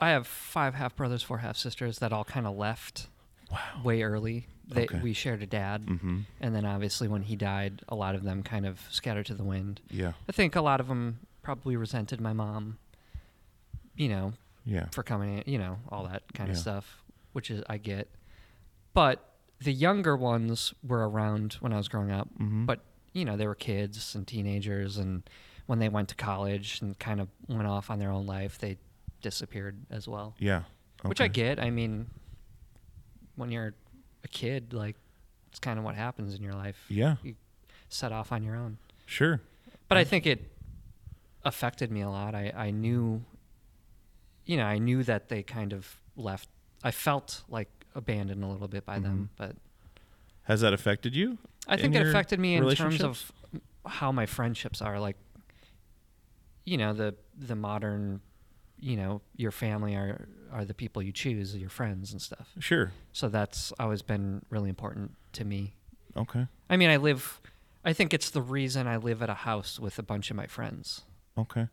[0.00, 3.08] I have five half brothers, four half sisters that all kind of left
[3.84, 4.46] way early.
[4.68, 4.98] They, Okay.
[5.00, 6.24] We shared a dad, Mhm.
[6.40, 9.44] and then obviously when he died, a lot of them kind of scattered to the
[9.44, 9.80] wind.
[9.90, 12.78] yeah, I think a lot of them probably resented my mom,
[13.94, 14.32] you know,
[14.64, 18.10] yeah, for coming in, you know, all that kind of stuff, which is I get.
[18.92, 22.66] But the younger ones were around when I was growing up, Mhm.
[22.66, 22.80] but
[23.12, 25.22] you know, they were kids and teenagers and
[25.66, 28.76] when they went to college and kind of went off on their own life, they
[29.22, 30.34] disappeared as well.
[30.38, 30.64] yeah.
[31.02, 31.58] Which I get.
[31.60, 32.10] I mean,
[33.36, 33.74] when you're
[34.24, 34.96] a kid, like
[35.48, 36.76] it's kind of what happens in your life.
[36.88, 37.34] Yeah, You
[37.88, 38.78] set off on your own.
[39.06, 39.40] sure.
[39.88, 40.50] But I think it
[41.44, 42.34] affected me a lot.
[42.34, 43.22] I, I knew,
[44.44, 46.48] you know, I knew that they kind of left.
[46.82, 49.46] I felt like abandoned a little bit by them, mm-hmm.
[49.46, 49.56] but
[50.42, 51.38] Has that affected you?
[51.68, 53.32] I think it affected me in terms of
[53.86, 54.98] how my friendships are.
[54.98, 55.16] Like,
[56.64, 58.20] you know, the the modern,
[58.78, 62.48] you know, your family are are the people you choose, your friends and stuff.
[62.58, 62.92] Sure.
[63.12, 65.74] So that's always been really important to me.
[66.16, 66.46] Okay.
[66.70, 67.40] I mean, I live.
[67.84, 70.46] I think it's the reason I live at a house with a bunch of my
[70.46, 71.02] friends.
[71.38, 71.68] Okay.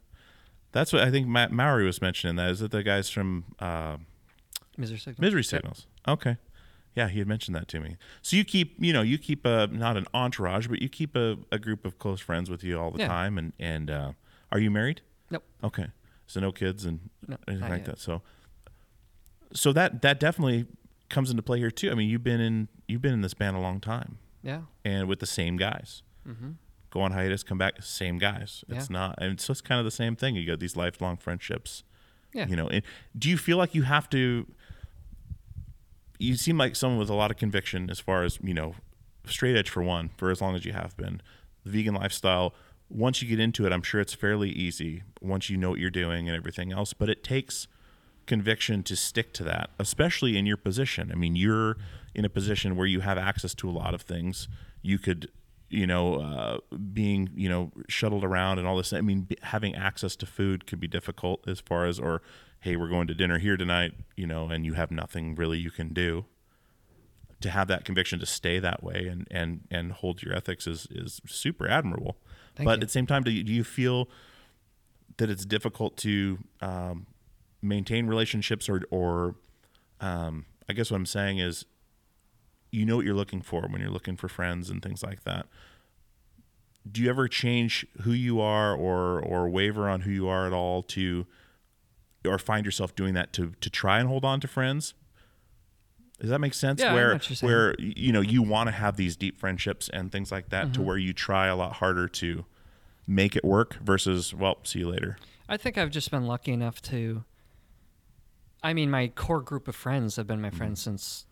[0.71, 2.35] That's what I think Matt Maury was mentioning.
[2.35, 2.71] That is it.
[2.71, 3.97] The guys from uh,
[4.77, 5.19] Misery signals.
[5.19, 5.45] Misery Yep.
[5.45, 5.87] Signals.
[6.07, 6.37] Okay.
[6.95, 7.97] Yeah, he had mentioned that to me.
[8.21, 11.37] So you keep, you know, you keep a not an entourage, but you keep a,
[11.51, 13.07] a group of close friends with you all the Yeah.
[13.07, 13.37] time.
[13.37, 14.11] And and uh,
[14.51, 15.01] are you married?
[15.31, 15.43] Nope.
[15.63, 15.87] Okay.
[16.27, 17.85] So no kids and No, anything like yet.
[17.85, 17.99] that.
[17.99, 18.21] So
[19.53, 20.65] so that that definitely
[21.09, 21.91] comes into play here too.
[21.91, 24.61] I mean, you've been in you've been in this band a long time, Yeah.
[24.83, 26.01] and with the same guys.
[26.27, 26.51] Mm-hmm.
[26.89, 28.63] Go on hiatus, come back, same guys.
[28.69, 28.93] It's Yeah.
[28.97, 30.35] not, and so it's kind of the same thing.
[30.35, 31.83] You got these lifelong friendships.
[32.33, 32.47] Yeah.
[32.47, 32.83] You know, and
[33.17, 34.47] do you feel like you have to?
[36.19, 38.75] You seem like someone with a lot of conviction as far as you know,
[39.25, 41.21] straight edge for one, for as long as you have been.
[41.63, 42.53] The vegan lifestyle.
[42.89, 45.89] Once you get into it, I'm sure it's fairly easy once you know what you're
[45.89, 46.93] doing and everything else.
[46.93, 47.67] But it takes
[48.25, 51.11] conviction to stick to that, especially in your position.
[51.11, 51.77] I mean, you're
[52.15, 54.47] in a position where you have access to a lot of things.
[54.81, 55.29] You could,
[55.69, 56.57] you know, uh,
[56.93, 58.93] being, you know, shuttled around and all this.
[58.93, 62.21] I mean, having access to food could be difficult as far as, or,
[62.59, 65.71] hey, we're going to dinner here tonight, you know, and you have nothing really you
[65.71, 66.25] can do.
[67.41, 70.87] To have that conviction to stay that way and and and hold your ethics is
[70.89, 72.15] is super admirable.
[72.55, 72.73] Thank but you.
[72.75, 74.09] at the same time, do you, do you feel
[75.17, 77.07] that it's difficult to um,
[77.61, 79.35] maintain relationships or or
[80.01, 81.65] um, I guess what I'm saying is
[82.71, 85.45] you know what you're looking for when you're looking for friends and things like that.
[86.91, 90.53] Do you ever change who you are or or waver on who you are at
[90.53, 91.25] all to
[92.25, 94.93] or find yourself doing that to to try and hold on to friends?
[96.23, 96.79] Does that make sense?
[96.79, 100.49] Yeah, where where you know you want to have these deep friendships and things like
[100.51, 100.73] that Mm-hmm.
[100.75, 102.45] to where you try a lot harder to
[103.05, 105.17] make it work versus well, see you later.
[105.49, 107.25] I think I've just been lucky enough to.
[108.63, 111.25] I mean, my core group of friends have been my friends since,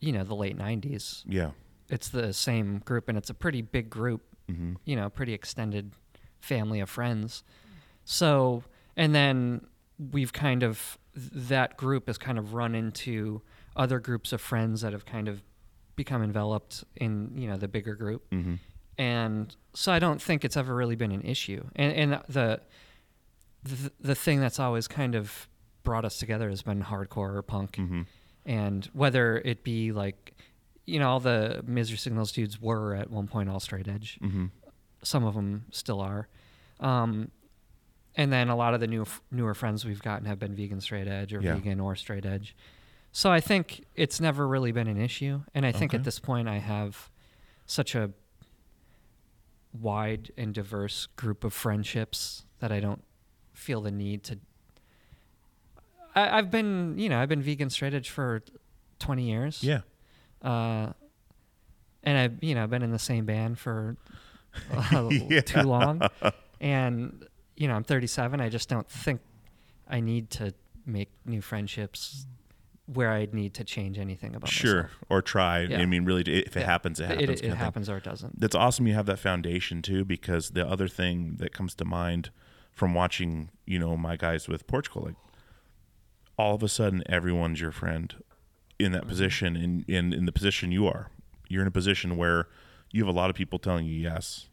[0.00, 1.22] you know, the late 90s.
[1.28, 1.50] Yeah.
[1.88, 4.72] It's the same group, and it's a pretty big group, Mm-hmm.
[4.84, 5.92] you know, pretty extended
[6.40, 7.44] family of friends.
[8.04, 8.64] So,
[8.96, 9.66] and then
[10.12, 13.42] we've kind of, that group has kind of run into
[13.76, 15.42] other groups of friends that have kind of
[15.96, 18.28] become enveloped in, you know, the bigger group.
[18.30, 18.54] Mm-hmm.
[18.98, 21.62] and so I don't think it's ever really been an issue.
[21.76, 22.60] And and the
[23.62, 25.48] the, the thing that's always kind of
[25.82, 28.02] brought us together has been hardcore or punk, Mm-hmm.
[28.46, 30.32] and whether it be like,
[30.86, 34.18] you know, all the Misery Signals dudes were at one point all straight edge.
[34.22, 34.46] Mm-hmm.
[35.02, 36.28] Some of them still are.
[36.80, 37.30] Um,
[38.16, 41.06] and then a lot of the new newer friends we've gotten have been vegan straight
[41.08, 41.54] edge or Yeah.
[41.54, 42.56] vegan or straight edge.
[43.12, 45.98] So I think it's never really been an issue, and I think Okay.
[45.98, 47.10] at this point I have
[47.66, 48.10] such a
[49.72, 53.02] wide and diverse group of friendships that I don't
[53.52, 54.38] feel the need to.
[56.14, 58.42] I, I've been, you know, I've been vegan straight edge for
[58.98, 59.62] 20 years.
[59.62, 59.80] Yeah.
[60.42, 60.92] Uh,
[62.02, 63.96] and I've, you know, been in the same band for
[64.72, 65.40] uh, Yeah.
[65.44, 66.02] too long.
[66.60, 67.26] And,
[67.60, 68.40] you know, I'm 37.
[68.40, 69.20] I just don't think
[69.86, 70.54] I need to
[70.86, 72.26] make new friendships
[72.86, 74.84] where I'd need to change anything about Sure.
[74.84, 74.98] myself.
[75.10, 75.60] Or try.
[75.60, 75.80] Yeah.
[75.80, 76.64] I mean, really, if it Yeah.
[76.64, 77.22] happens, it happens.
[77.22, 78.40] It, kind it happens or it doesn't.
[78.40, 78.86] That's awesome.
[78.86, 82.30] You have that foundation too, because the other thing that comes to mind
[82.72, 85.16] from watching, you know, my guys with Portugal, like
[86.38, 88.14] all of a sudden everyone's your friend
[88.78, 89.10] in that mm-hmm.
[89.10, 91.10] position, in in in the position you are.
[91.46, 92.48] You're in a position where
[92.90, 94.48] you have a lot of people telling you yes,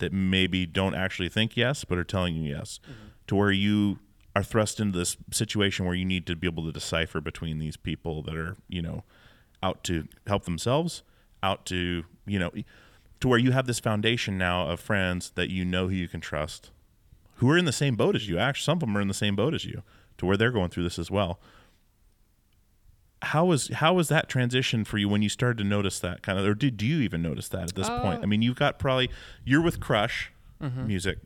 [0.00, 3.08] that maybe don't actually think yes, but are telling you yes, mm-hmm.
[3.28, 3.98] to where you
[4.34, 7.76] are thrust into this situation where you need to be able to decipher between these
[7.76, 9.02] people that are, you know,
[9.62, 11.02] out to help themselves,
[11.42, 12.50] out to, you know,
[13.20, 16.20] to where you have this foundation now of friends that you know who you can
[16.20, 16.70] trust,
[17.36, 18.38] who are in the same boat as you.
[18.38, 19.82] Actually, some of them are in the same boat as you,
[20.18, 21.40] to where they're going through this as well.
[23.22, 26.38] How was how was that transition for you when you started to notice that kind
[26.38, 28.22] of, or did you even notice that at this point?
[28.22, 29.10] I mean, you've got probably
[29.44, 31.18] you're with Crush Music,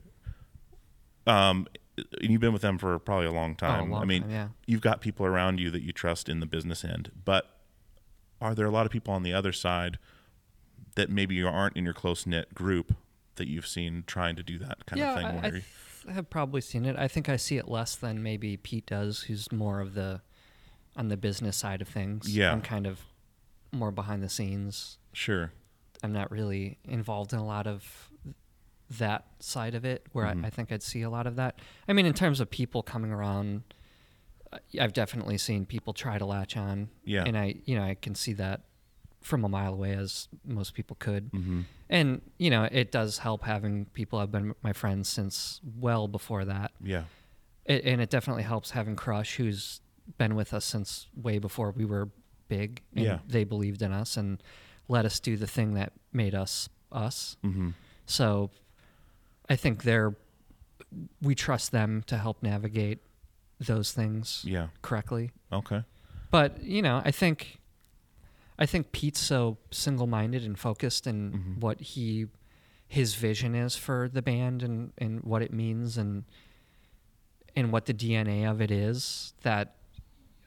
[1.26, 3.90] um, and you've been with them for probably a long time.
[3.90, 4.48] long I mean, time, yeah.
[4.66, 7.50] you've got people around you that you trust in the business end, but
[8.40, 9.98] are there a lot of people on the other side
[10.96, 12.94] that maybe you aren't in your close knit group
[13.36, 15.26] that you've seen trying to do that kind yeah, of thing?
[15.26, 15.64] I, I th-
[16.14, 16.96] have probably seen it.
[16.96, 20.20] I think I see it less than maybe Pete does, who's more of the
[20.96, 22.34] on the business side of things.
[22.36, 22.52] Yeah.
[22.52, 23.00] I'm kind of
[23.72, 24.98] more behind the scenes.
[25.12, 25.52] sure,
[26.02, 28.10] I'm not really involved in a lot of
[28.98, 30.44] that side of it, where Mm-hmm.
[30.44, 31.58] I, I think I'd see a lot of that.
[31.88, 33.62] I mean, in terms of people coming around,
[34.78, 36.88] I've definitely seen people try to latch on.
[37.04, 37.24] Yeah.
[37.26, 38.60] and I, you know, I can see that
[39.20, 41.32] from a mile away, as most people could.
[41.32, 41.62] Mm-hmm.
[41.88, 46.44] And you know, it does help having people have been my friends since well before
[46.44, 46.72] that.
[46.82, 47.04] yeah,
[47.64, 49.80] It, and it definitely helps having Crush, who's
[50.18, 52.08] been with us since way before we were
[52.48, 52.82] big.
[52.94, 53.18] And Yeah.
[53.26, 54.42] They believed in us and
[54.88, 57.36] let us do the thing that made us us.
[57.44, 57.70] mm-hmm.
[58.06, 58.50] So
[59.48, 60.14] I think they're,
[61.22, 62.98] we trust them to help navigate
[63.58, 65.30] those things yeah, correctly.
[65.52, 65.84] okay,
[66.30, 67.58] But, you know, I think,
[68.58, 71.60] I think Pete's so single minded and focused in Mm-hmm.
[71.60, 72.26] what he,
[72.86, 76.24] his vision is for the band and, and what it means and,
[77.56, 79.74] and what the DNA of it is that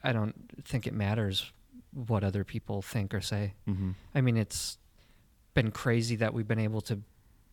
[0.04, 0.34] I don't
[0.64, 1.50] think it matters
[1.92, 3.54] what other people think or say.
[3.68, 3.92] mm-hmm.
[4.14, 4.78] I mean, it's
[5.54, 7.00] been crazy that we've been able to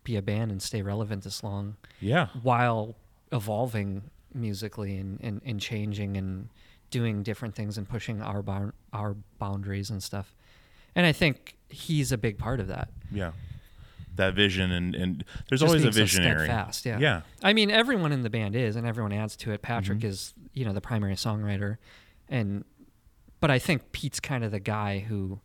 [0.03, 2.95] be a band and stay relevant this long yeah, while
[3.31, 4.03] evolving
[4.33, 6.49] musically and, and, and changing and
[6.91, 10.35] doing different things and pushing our bound, our boundaries and stuff.
[10.95, 12.89] And I think he's a big part of that.
[13.11, 13.31] yeah.
[14.17, 16.45] That vision and and there's Just always a being so visionary.
[16.45, 16.99] steadfast, yeah.
[16.99, 19.61] yeah, I mean, everyone in the band is, and everyone adds to it.
[19.61, 20.07] Patrick Mm-hmm.
[20.07, 21.75] is, you know, the primary songwriter,
[22.29, 22.63] and
[23.39, 25.39] but I think Pete's kind of the guy who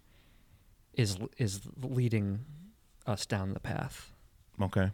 [0.94, 2.40] is is leading
[3.06, 4.12] us down the path.
[4.60, 4.90] Okay.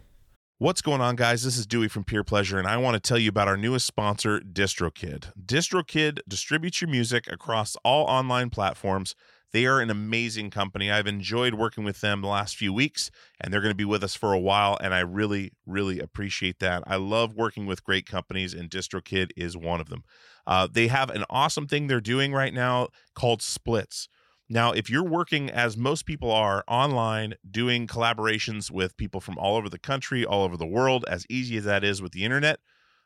[0.59, 1.43] What's going on, guys?
[1.43, 3.85] This is Dewey from Peer Pleasure, and I want to tell you about our newest
[3.85, 5.31] sponsor, DistroKid.
[5.39, 9.13] DistroKid distributes your music across all online platforms.
[9.57, 10.91] They are an amazing company.
[10.91, 13.09] I've enjoyed working with them the last few weeks,
[13.41, 16.59] and they're going to be with us for a while, and I really, really appreciate
[16.59, 16.83] that.
[16.85, 20.03] I love working with great companies, and DistroKid is one of them.
[20.45, 24.09] Uh, they have an awesome thing they're doing right now called Splits.
[24.47, 29.55] Now, if you're working as most people are online, doing collaborations with people from all
[29.55, 32.59] over the country, all over the world, as easy as that is with the internet,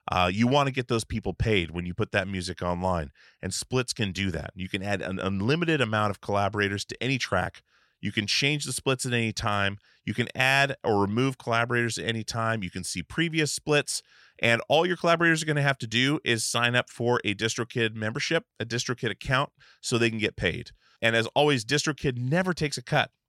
[0.10, 3.12] uh, you want to get those people paid when you put that music online.
[3.41, 4.52] And splits can do that.
[4.56, 7.62] You can add an unlimited amount of collaborators to any track.
[8.02, 9.78] You can change the splits at any time.
[10.06, 12.64] You can add or remove collaborators at any time.
[12.64, 14.02] You can see previous splits.
[14.39, 17.36] And all your collaborators are going to have to do is sign up for a
[17.36, 20.72] DistroKid membership, a DistroKid account, so they can get paid.
[20.99, 23.12] And as always, DistroKid never takes a cut.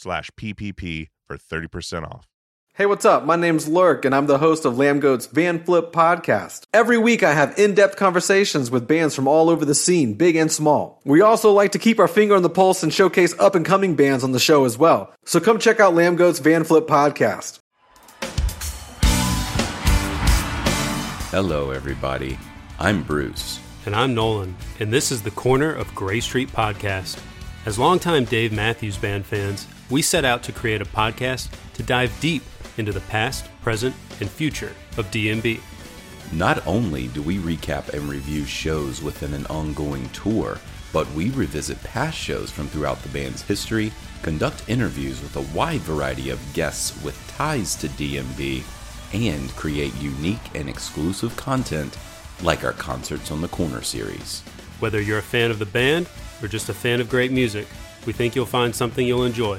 [0.00, 2.26] slash PPP for 30% off.
[2.74, 3.24] Hey, what's up?
[3.24, 6.62] My name's Lurk, and I'm the host of Lambgoat's Van Flip podcast.
[6.72, 10.36] Every week, I have in depth conversations with bands from all over the scene, big
[10.36, 11.02] and small.
[11.04, 13.96] We also like to keep our finger on the pulse and showcase up and coming
[13.96, 15.12] bands on the show as well.
[15.26, 17.58] So come check out Lambgoat's Van Flip podcast.
[21.30, 22.38] Hello, everybody.
[22.78, 23.60] I'm Bruce.
[23.84, 27.20] And I'm Nolan, and this is the Corner of Gray Street podcast.
[27.66, 32.12] As longtime Dave Matthews Band fans, we set out to create a podcast to dive
[32.20, 32.42] deep
[32.78, 35.60] into the past, present, and future of DMB.
[36.32, 40.58] Not only do we recap and review shows within an ongoing tour,
[40.92, 45.80] but we revisit past shows from throughout the band's history, conduct interviews with a wide
[45.80, 48.62] variety of guests with ties to DMB,
[49.12, 51.98] and create unique and exclusive content
[52.42, 54.42] like our Concerts on the Corner series.
[54.78, 56.08] Whether you're a fan of the band
[56.42, 57.66] or just a fan of great music,
[58.06, 59.58] we think you'll find something you'll enjoy.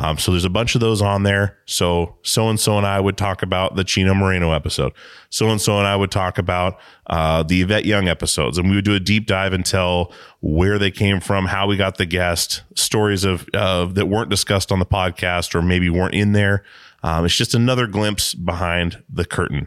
[0.00, 1.58] Um, so there's a bunch of those on there.
[1.66, 4.92] So so and so and I would talk about the Chino Moreno episode.
[5.28, 6.78] So and so and I would talk about
[7.08, 10.78] uh, the Yvette Young episodes, and we would do a deep dive and tell where
[10.78, 14.78] they came from, how we got the guest, stories of uh, that weren't discussed on
[14.78, 16.62] the podcast or maybe weren't in there.
[17.02, 19.66] Um, it's just another glimpse behind the curtain.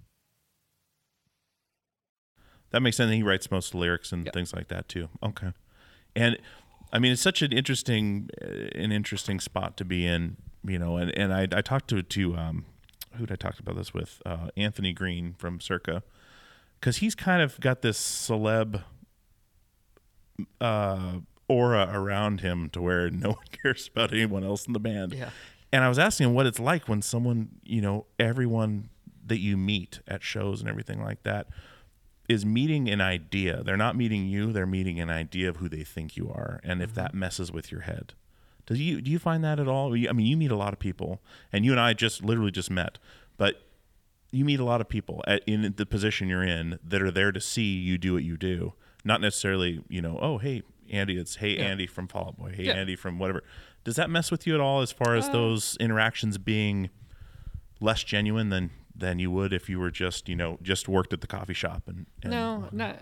[2.70, 3.12] That makes sense.
[3.12, 5.08] He writes most of the lyrics and things like that too.
[5.22, 5.52] Okay,
[6.16, 6.38] and
[6.92, 10.96] I mean it's such an interesting, uh, an interesting spot to be in you know,
[10.96, 12.64] and, and I, I talked to to um,
[13.14, 14.22] who did I talk about this with?
[14.24, 16.02] Uh, Anthony Green from Circa,
[16.80, 18.82] because he's kind of got this celeb
[20.60, 25.14] uh, aura around him to where no one cares about anyone else in the band.
[25.14, 25.30] Yeah.
[25.72, 28.90] And I was asking him what it's like when someone, you know, everyone
[29.24, 31.46] that you meet at shows and everything like that
[32.28, 33.62] is meeting an idea.
[33.62, 36.82] They're not meeting you, they're meeting an idea of who they think you are and
[36.82, 38.14] if that messes with your head.
[38.66, 39.92] Does you do you find that at all?
[39.92, 41.20] I mean, you meet a lot of people,
[41.52, 42.98] and you and I just literally just met,
[43.36, 43.62] but
[44.30, 47.32] you meet a lot of people at, in the position you're in that are there
[47.32, 48.72] to see you do what you do,
[49.04, 51.64] not necessarily, you know, oh hey Andy, it's hey Yeah.
[51.64, 52.72] Andy from Fall Out Boy, hey Yeah.
[52.74, 53.42] Andy from whatever.
[53.84, 56.88] Does that mess with you at all as far as Uh, those interactions being
[57.80, 61.20] less genuine than than you would if you were just you know just worked at
[61.20, 62.94] the coffee shop and, and No, no.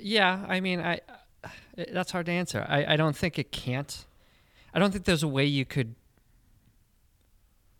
[0.00, 1.00] Yeah, I mean, I.
[1.92, 2.66] That's hard to answer.
[2.68, 4.04] I, I don't think it can't.
[4.74, 5.94] I don't think there's a way you could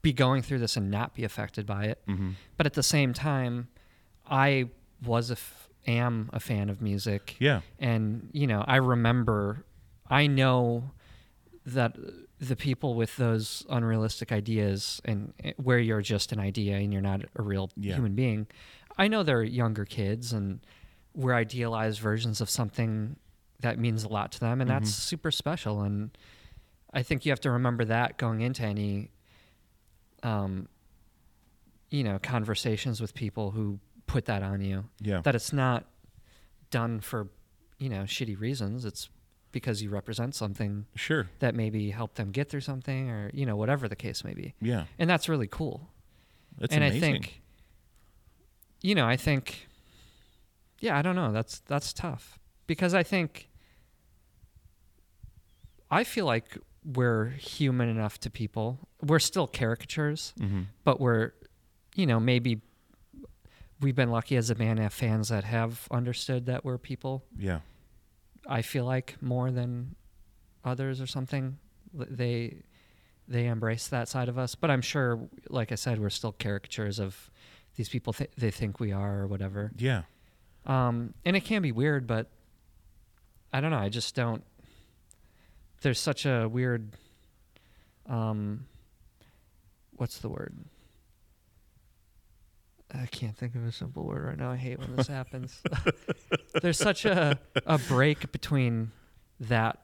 [0.02, 2.00] be going through this and not be affected by it.
[2.08, 2.30] Mm-hmm.
[2.56, 3.68] But at the same time,
[4.28, 4.68] I
[5.04, 7.36] was a f- am a fan of music.
[7.38, 7.60] Yeah.
[7.78, 9.64] And you know, I remember,
[10.08, 10.90] I know
[11.66, 11.96] that
[12.40, 17.02] the people with those unrealistic ideas and uh, where you're just an idea and you're
[17.02, 17.94] not a real Yeah.
[17.96, 18.46] human being.
[18.96, 20.60] I know they're younger kids and
[21.14, 23.16] we're idealized versions of something
[23.60, 26.16] that means a lot to them and that's super special and
[26.92, 29.10] I think you have to remember that going into any
[30.22, 30.68] um
[31.90, 35.20] you know conversations with people who put that on you Yeah.
[35.22, 35.84] that it's not
[36.70, 37.28] done for
[37.78, 39.08] you know shitty reasons it's
[39.52, 41.28] because you represent something Sure.
[41.38, 44.54] that maybe helped them get through something or you know whatever the case may be
[44.60, 44.84] Yeah.
[44.98, 45.88] and that's really cool
[46.58, 47.02] That's and amazing.
[47.02, 47.42] i think
[48.82, 49.68] you know i think
[50.80, 53.48] yeah i don't know that's that's tough because i think
[55.90, 56.58] i feel like
[56.94, 60.62] we're human enough to people we're still caricatures Mm-hmm.
[60.84, 61.32] but we're
[61.94, 62.60] you know maybe
[63.80, 67.24] we've been lucky as a band to have fans that have understood that we're people
[67.38, 67.60] yeah.
[68.50, 69.94] I feel like more than
[70.64, 71.58] others or something.
[71.92, 72.62] They
[73.26, 76.98] they embrace that side of us, but I'm sure, like I said, we're still caricatures
[76.98, 77.30] of
[77.76, 79.70] these people th- they think we are or whatever.
[79.76, 80.02] Yeah.
[80.64, 82.30] Um, and it can be weird, but
[83.52, 83.76] I don't know.
[83.78, 84.42] I just don't.
[85.80, 86.90] There's such a weird.
[88.06, 88.66] Um,
[89.96, 90.54] what's the word?
[92.92, 94.50] I can't think of a simple word right now.
[94.50, 95.60] I hate when this happens.
[96.62, 98.92] There's such a a break between
[99.40, 99.80] that.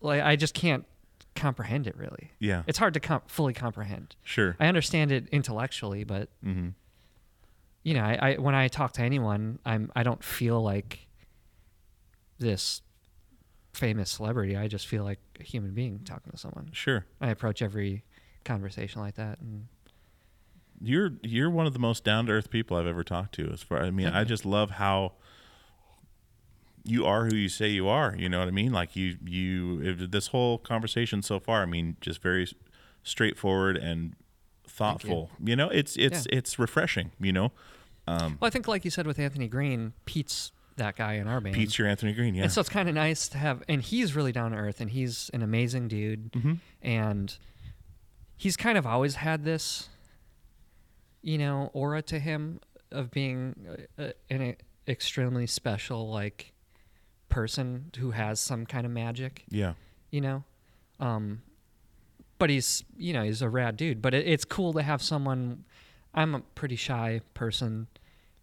[0.00, 0.84] Like I just can't
[1.34, 2.30] comprehend it really.
[2.38, 2.62] Yeah.
[2.66, 4.16] It's hard to com- fully comprehend.
[4.22, 4.56] Sure.
[4.58, 6.68] I understand it intellectually, but mm-hmm.
[7.82, 11.06] you know, I, I when I talk to anyone, I'm I don't feel like
[12.38, 12.82] this
[13.74, 14.56] famous celebrity.
[14.56, 16.70] I just feel like a human being talking to someone.
[16.72, 17.04] Sure.
[17.20, 18.04] I approach every
[18.44, 19.66] conversation like that, and
[20.80, 23.50] You're you're one of the most down to earth people I've ever talked to.
[23.52, 25.12] As far I mean, I just love how
[26.84, 28.14] you are who you say you are.
[28.16, 28.72] You know what I mean?
[28.72, 31.62] Like you you this whole conversation so far.
[31.62, 32.46] I mean, just very
[33.02, 34.14] straightforward and
[34.66, 35.30] thoughtful.
[35.42, 35.56] You.
[35.56, 37.12] know, it's it's it's refreshing.
[37.18, 37.52] You know,
[38.06, 41.40] um, well, I think like you said with Anthony Green, Pete's that guy in our
[41.40, 41.54] band.
[41.54, 42.34] Pete's your Anthony Green.
[42.34, 42.44] Yeah.
[42.44, 44.90] And so it's kind of nice to have, and he's really down to earth, and
[44.90, 46.54] he's an amazing dude, Mm-hmm.
[46.82, 47.36] and
[48.36, 49.88] he's kind of always had this,
[51.22, 52.60] you know, aura to him
[52.90, 53.54] of being
[54.30, 54.56] an
[54.86, 56.52] extremely special like
[57.28, 59.74] person who has some kind of magic, yeah.
[60.10, 60.44] you know.
[61.00, 61.42] Um,
[62.38, 64.02] but he's, you know, he's a rad dude.
[64.02, 65.64] But it, it's cool to have someone.
[66.14, 67.88] I'm a pretty shy person,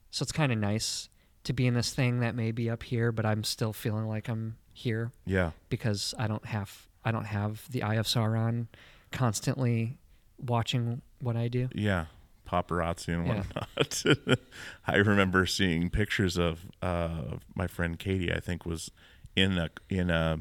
[0.09, 1.07] so it's kind of nice
[1.43, 4.27] to be in this thing that may be up here, but I'm still feeling like
[4.29, 5.51] I'm here Yeah.
[5.69, 8.67] because I don't have I don't have the eye of Sauron
[9.11, 9.97] constantly
[10.39, 11.67] watching what I do.
[11.73, 12.05] Yeah,
[12.47, 13.43] paparazzi and Yeah.
[13.77, 14.39] whatnot.
[14.87, 18.31] I remember seeing pictures of uh, my friend Katie.
[18.31, 18.91] I think was
[19.35, 20.39] in a in a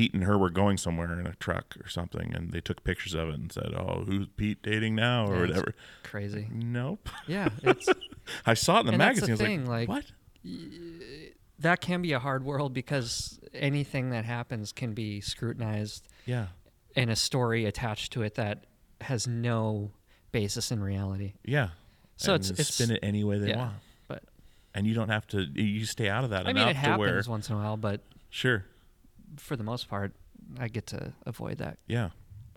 [0.00, 3.12] Pete and her were going somewhere in a truck or something, and they took pictures
[3.12, 5.74] of it and said, "Oh, who's Pete dating now?" or Yeah, whatever.
[6.04, 6.48] Crazy.
[6.50, 7.08] Nope.
[7.26, 7.86] Yeah, it's
[8.46, 9.46] I saw it in the And that's the magazine.
[9.46, 10.04] Thing, like, like-
[10.42, 10.52] "What?"
[11.58, 16.46] that can be a hard world because anything that happens can be scrutinized Yeah,
[16.96, 18.64] and a story attached to it that
[19.02, 19.90] has no
[20.32, 21.34] basis in reality.
[21.44, 21.70] yeah.
[22.16, 23.74] So And it's- it's- spin it any way they yeah, want,
[24.08, 24.22] but
[24.74, 25.42] and you don't have to.
[25.42, 27.58] You stay out of that I mean enough it to happens where once in a
[27.58, 28.64] while, but sure.
[29.36, 30.12] For the most part,
[30.58, 31.78] I get to avoid that.
[31.86, 32.10] Yeah.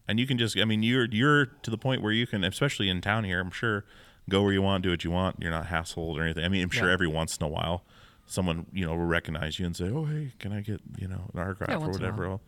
[0.07, 2.89] And you can just I mean you're you're to the point where you can especially
[2.89, 3.86] in town here, I'm sure,
[4.30, 5.38] go where you want, do what you want.
[5.39, 6.43] You're not hassled or anything.
[6.43, 6.93] I mean, I'm sure Yeah.
[6.93, 7.84] every once in a while
[8.26, 11.30] someone, you know, will recognize you and say, "Oh, hey, can I get, you know,
[11.34, 12.39] an autograph Yeah, or once in a whatever."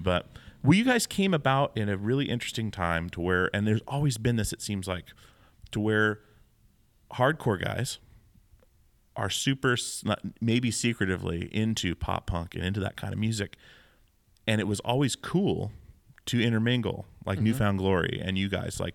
[0.00, 0.26] But
[0.62, 4.18] well, you guys came about in a really interesting time to where and there's always
[4.18, 5.06] been this it seems like
[5.72, 6.20] to where
[7.12, 7.98] hardcore guys
[9.16, 9.76] are super
[10.40, 13.56] maybe secretively into pop punk and into that kind of music.
[14.46, 15.72] And it was always cool
[16.26, 17.46] to intermingle like mm-hmm.
[17.46, 18.94] newfound glory and you guys like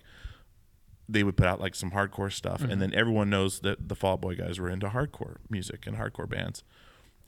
[1.10, 2.80] they would put out like some hardcore stuff and mm-hmm.
[2.82, 6.64] then everyone knows that the fall boy guys were into hardcore music and hardcore bands.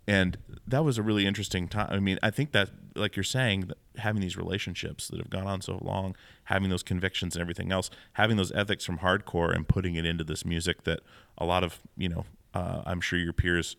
[0.06, 0.38] And
[0.68, 3.78] that was a really interesting time i mean i think that like you're saying that
[3.98, 6.14] having these relationships that have gone on so long
[6.46, 10.26] having those convictions and everything else having those ethics from hardcore and putting it into
[10.26, 11.00] this music that
[11.38, 13.76] a lot of you know uh, i'm sure your peers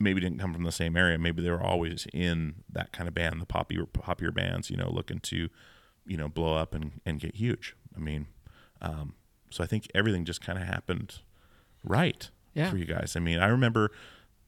[0.00, 3.14] maybe didn't come from the same area maybe they were always in that kind of
[3.14, 5.48] band the popular popular bands you know looking to
[6.06, 8.26] you know blow up and, and get huge i mean
[8.82, 9.14] um,
[9.50, 11.20] so i think everything just kind of happened
[11.84, 12.70] right Yeah.
[12.70, 13.90] for you guys i mean i remember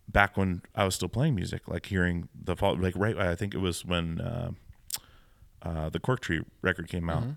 [0.09, 3.55] back when i was still playing music like hearing the fall like right i think
[3.55, 4.51] it was when uh,
[5.63, 7.31] uh, the cork tree record came Mm-hmm.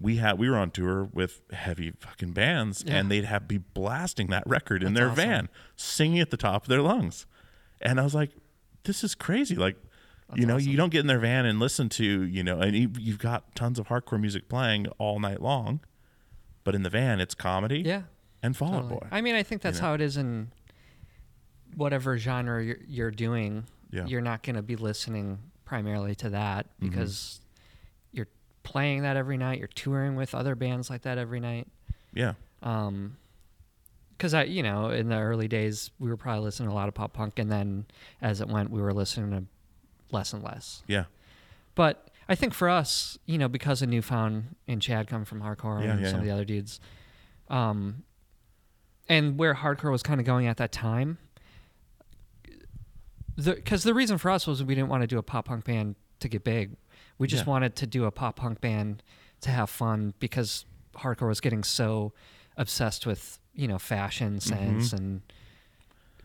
[0.00, 2.96] We had we were on tour with heavy fucking bands Yeah.
[2.96, 5.16] and they'd have be blasting that record in their awesome.
[5.16, 7.26] van singing at the top of their lungs
[7.80, 8.30] and i was like
[8.84, 9.76] this is crazy like
[10.34, 10.68] you know, awesome.
[10.68, 13.54] you don't get in their van and listen to, you know, and you, you've got
[13.54, 15.80] tons of hardcore music playing all night long,
[16.64, 18.02] but in the van it's comedy Yeah.
[18.42, 19.00] and Fall Out totally.
[19.00, 19.08] Boy.
[19.10, 19.86] I mean, I think that's know?
[19.86, 20.50] how it is in
[21.74, 23.64] whatever genre you're, you're doing.
[23.90, 24.04] Yeah.
[24.06, 26.88] You're not going to be listening primarily to that Mm-hmm.
[26.90, 27.40] because
[28.68, 29.58] playing that every night.
[29.58, 31.68] You're touring with other bands like that every night.
[32.12, 32.34] yeah.
[32.62, 33.16] Um,
[34.16, 36.88] because I, you know, in the early days, we were probably listening to a lot
[36.88, 37.86] of pop punk, and then
[38.20, 39.44] as it went, we were listening to
[40.10, 40.82] less and less.
[40.88, 41.04] Yeah.
[41.76, 45.84] But I think for us, you know, because of Newfound and Chad come from hardcore
[45.84, 46.80] Yeah, and yeah, some of the other dudes,
[47.48, 48.02] um,
[49.08, 51.18] and where hardcore was kind of going at that time,
[53.36, 55.94] because the, reason for us was we didn't want to do a pop punk band
[56.18, 56.72] to get big.
[57.18, 57.50] We just Yeah.
[57.50, 59.02] wanted to do a pop punk band
[59.42, 60.64] to have fun because
[60.96, 62.12] hardcore was getting so
[62.56, 64.80] obsessed with you know fashion Mm-hmm.
[64.80, 65.22] sense and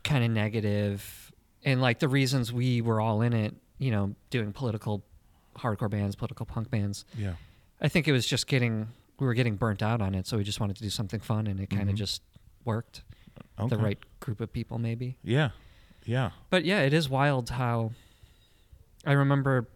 [0.03, 1.31] kind of negative
[1.63, 5.03] and like the reasons we were all in it you know doing political
[5.57, 7.33] hardcore bands political punk bands Yeah.
[7.81, 8.87] i think it was just getting
[9.19, 11.47] we were getting burnt out on it so we just wanted to do something fun
[11.47, 12.21] and it kind of just
[12.65, 13.03] worked
[13.57, 13.63] Mm-hmm.
[13.65, 13.75] Okay.
[13.75, 15.49] the right group of people maybe Yeah.
[16.05, 16.31] Yeah.
[16.49, 17.91] but yeah it is wild how
[19.05, 19.67] i remember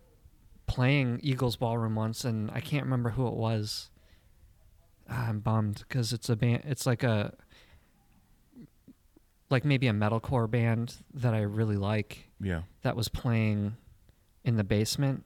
[0.67, 3.89] playing eagles ballroom once and i can't remember who it was
[5.09, 7.33] Ah, i'm bummed because it's a band it's like a
[9.49, 12.63] like maybe a metalcore band that i really like Yeah.
[12.81, 13.77] that was playing
[14.43, 15.23] in the basement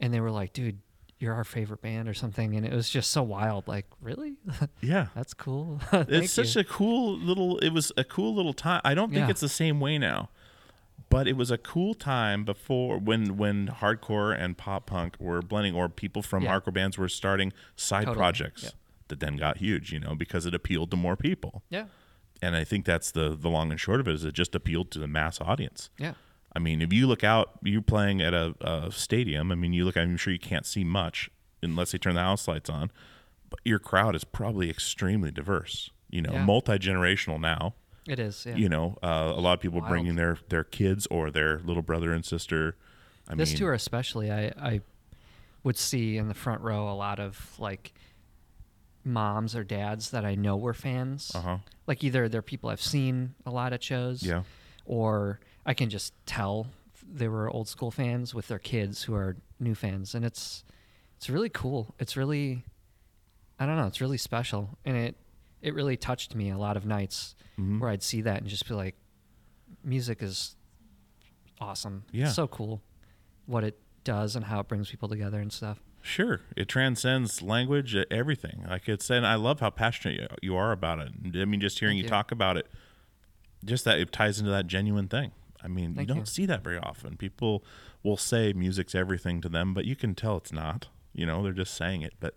[0.00, 0.78] and they were like dude
[1.18, 4.34] you're our favorite band or something and it was just so wild like really
[4.80, 5.06] Yeah.
[5.14, 6.60] that's cool it's such you.
[6.60, 9.30] a cool little it was a cool little time i don't think Yeah.
[9.30, 10.28] it's the same way now
[11.10, 15.74] but it was a cool time before when when hardcore and pop punk were blending
[15.74, 16.50] or people from Yeah.
[16.60, 18.16] hardcore bands were starting side Totally.
[18.16, 18.70] projects Yeah.
[19.08, 21.86] that then got huge you know because it appealed to more people yeah
[22.42, 24.90] and i think that's the the long and short of it is it just appealed
[24.92, 26.14] to the mass audience yeah
[26.56, 29.52] I mean, if you look out, you're playing at a, a stadium.
[29.52, 29.98] I mean, you look.
[29.98, 31.30] I'm sure you can't see much
[31.62, 32.90] unless they turn the house lights on.
[33.50, 35.90] But your crowd is probably extremely diverse.
[36.10, 36.44] You know, Yeah.
[36.46, 37.74] multi generational now.
[38.08, 39.90] It is yeah You know, uh, a lot of people Wild.
[39.90, 42.74] bringing their their kids or their little brother and sister.
[43.28, 44.80] I this mean, tour especially I, I
[45.62, 47.92] would see in the front row a lot of like
[49.04, 51.58] moms or dads that i know were fans Uh-huh.
[51.86, 54.42] like either they're people i've seen a lot at shows Yeah.
[54.84, 56.66] or i can just tell
[57.10, 60.62] they were old school fans with their kids who are new fans and it's
[61.16, 62.64] it's really cool it's really
[63.58, 65.16] i don't know it's really special and it
[65.62, 67.80] it really touched me a lot of nights Mm-hmm.
[67.80, 68.94] where i'd see that and just be like
[69.82, 70.54] music is
[71.60, 72.28] awesome Yeah.
[72.28, 72.82] so cool
[73.46, 77.94] what it does and how it brings people together and stuff Sure, it transcends language,
[77.96, 78.64] uh, everything.
[78.70, 81.08] Like it's, and I love how passionate you, you are about it.
[81.34, 82.08] I mean, just hearing Thank you, you.
[82.08, 82.66] talk about it,
[83.64, 85.32] just that it ties into that genuine thing.
[85.62, 86.26] I mean, Thank you don't you.
[86.26, 87.16] see that very often.
[87.16, 87.64] People
[88.04, 90.86] will say music's everything to them, but you can tell it's not.
[91.12, 92.14] You know, they're just saying it.
[92.20, 92.36] But,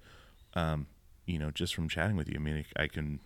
[0.56, 0.88] um,
[1.26, 3.20] you know, just from chatting with you, I mean, I can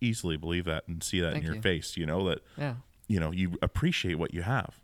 [0.00, 1.62] easily believe that and see that Thank in your you.
[1.62, 1.96] face.
[1.96, 2.74] You know that yeah
[3.08, 4.74] you know you appreciate what you have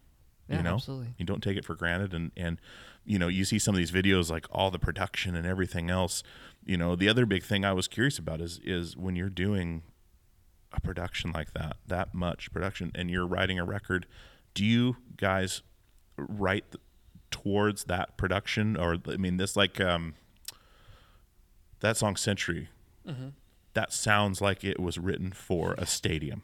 [0.48, 1.14] Yeah, you know absolutely.
[1.18, 2.60] you don't take it for granted and and
[3.04, 6.22] you know you see some of these videos like all the production and everything else
[6.66, 9.82] you know the other big thing i was curious about is is when you're doing
[10.72, 14.04] a production like that that much production and you're writing a record
[14.52, 15.62] do you guys
[16.16, 16.64] write
[17.30, 20.14] towards that production or i mean this like um
[21.80, 22.68] that song century
[23.74, 26.42] that sounds like it was written for a stadium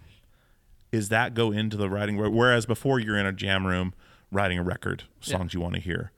[0.92, 3.92] is that go into the writing whereas before you're in a jam room
[4.30, 6.10] writing a record songs you want to hear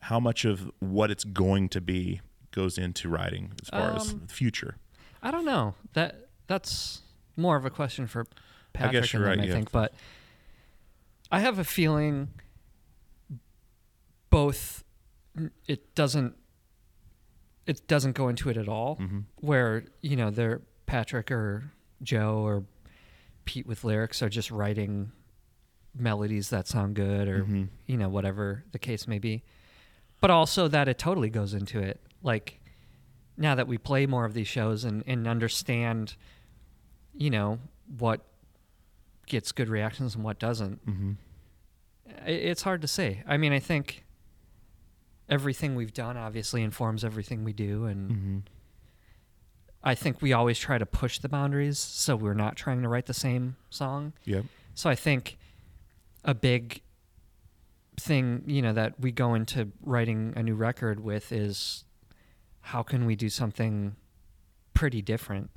[0.00, 2.20] how much of what it's going to be
[2.52, 4.76] goes into writing as far as Um, the future
[5.22, 5.74] I don't know.
[5.94, 7.00] That that's
[7.34, 9.54] more of a question for I guess Patrick you're and them, right, I yeah.
[9.54, 9.72] think.
[9.72, 9.94] But
[11.32, 12.28] I have a feeling
[14.30, 14.84] both
[15.66, 16.36] it doesn't
[17.66, 18.96] it doesn't go into it at all.
[18.96, 19.20] Mm-hmm.
[19.40, 21.64] Where you know they're Patrick or
[22.02, 22.64] Joe or
[23.44, 25.12] Pete with lyrics are just writing
[25.96, 27.64] melodies that sound good or Mm-hmm.
[27.86, 29.42] you know whatever the case may be
[30.20, 32.60] but also that it totally goes into it like
[33.36, 36.16] now that we play more of these shows and, and understand
[37.12, 37.58] you know
[37.98, 38.24] what
[39.26, 41.12] gets good reactions and what doesn't mm-hmm.
[42.26, 44.04] it's hard to say i mean i think
[45.28, 48.38] everything we've done obviously informs everything we do and Mm-hmm.
[49.82, 53.06] i think we always try to push the boundaries so we're not trying to write
[53.06, 54.44] the same song yep
[54.76, 55.38] so I think
[56.24, 56.82] a big
[58.00, 61.84] thing, you know, that we go into writing a new record with is
[62.60, 63.94] how can we do something
[64.72, 65.50] pretty different?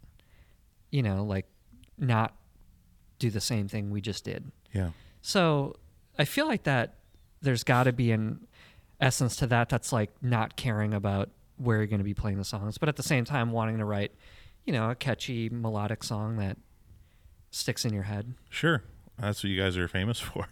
[0.91, 1.47] You know, like
[1.97, 2.35] not
[3.17, 4.51] do the same thing we just did.
[4.71, 4.91] yeah
[5.23, 5.77] So
[6.19, 6.97] I feel like that
[7.41, 8.45] there's got to be an
[8.99, 12.45] essence to that that's like not caring about where you're going to be playing the
[12.45, 14.11] songs, but at the same time wanting to write,
[14.65, 16.57] you know, a catchy melodic song that
[17.51, 18.33] sticks in your head.
[18.49, 18.83] Sure.
[19.19, 20.47] That's what you guys are famous for.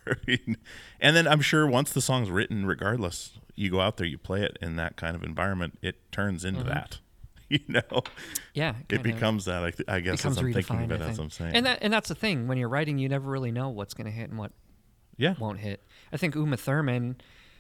[1.00, 4.41] and then I'm sure once the song's written, regardless, you go out there, you play
[4.41, 6.70] it in that kind of environment, it turns into mm-hmm.
[6.70, 7.00] that.
[7.48, 8.02] You know,
[8.56, 9.64] Yeah, it becomes that.
[9.64, 11.20] I, th- I guess as I'm thinking of it as.
[11.20, 11.54] I'm saying.
[11.54, 14.06] and that and that's the thing when you're writing, you never really know what's going
[14.06, 14.52] to hit and what
[15.16, 15.84] yeah, won't hit.
[16.12, 17.18] I think Uma Thurman,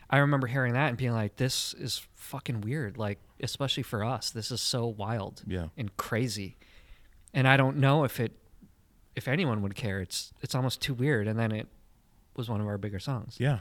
[0.09, 2.97] I remember hearing that and being like, this is fucking weird.
[2.97, 5.67] Like, especially for us, this is so wild Yeah.
[5.77, 6.57] and crazy.
[7.33, 8.31] And I don't know if it,
[9.15, 9.99] if anyone would care.
[10.01, 11.27] It's, it's almost too weird.
[11.27, 11.67] And then it
[12.35, 13.35] was one of our bigger songs.
[13.39, 13.59] yeah,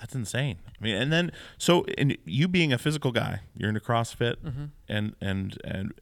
[0.00, 0.58] that's insane.
[0.66, 4.64] I mean, and then so and you being a physical guy, you're into CrossFit, Mm-hmm.
[4.88, 5.92] and and and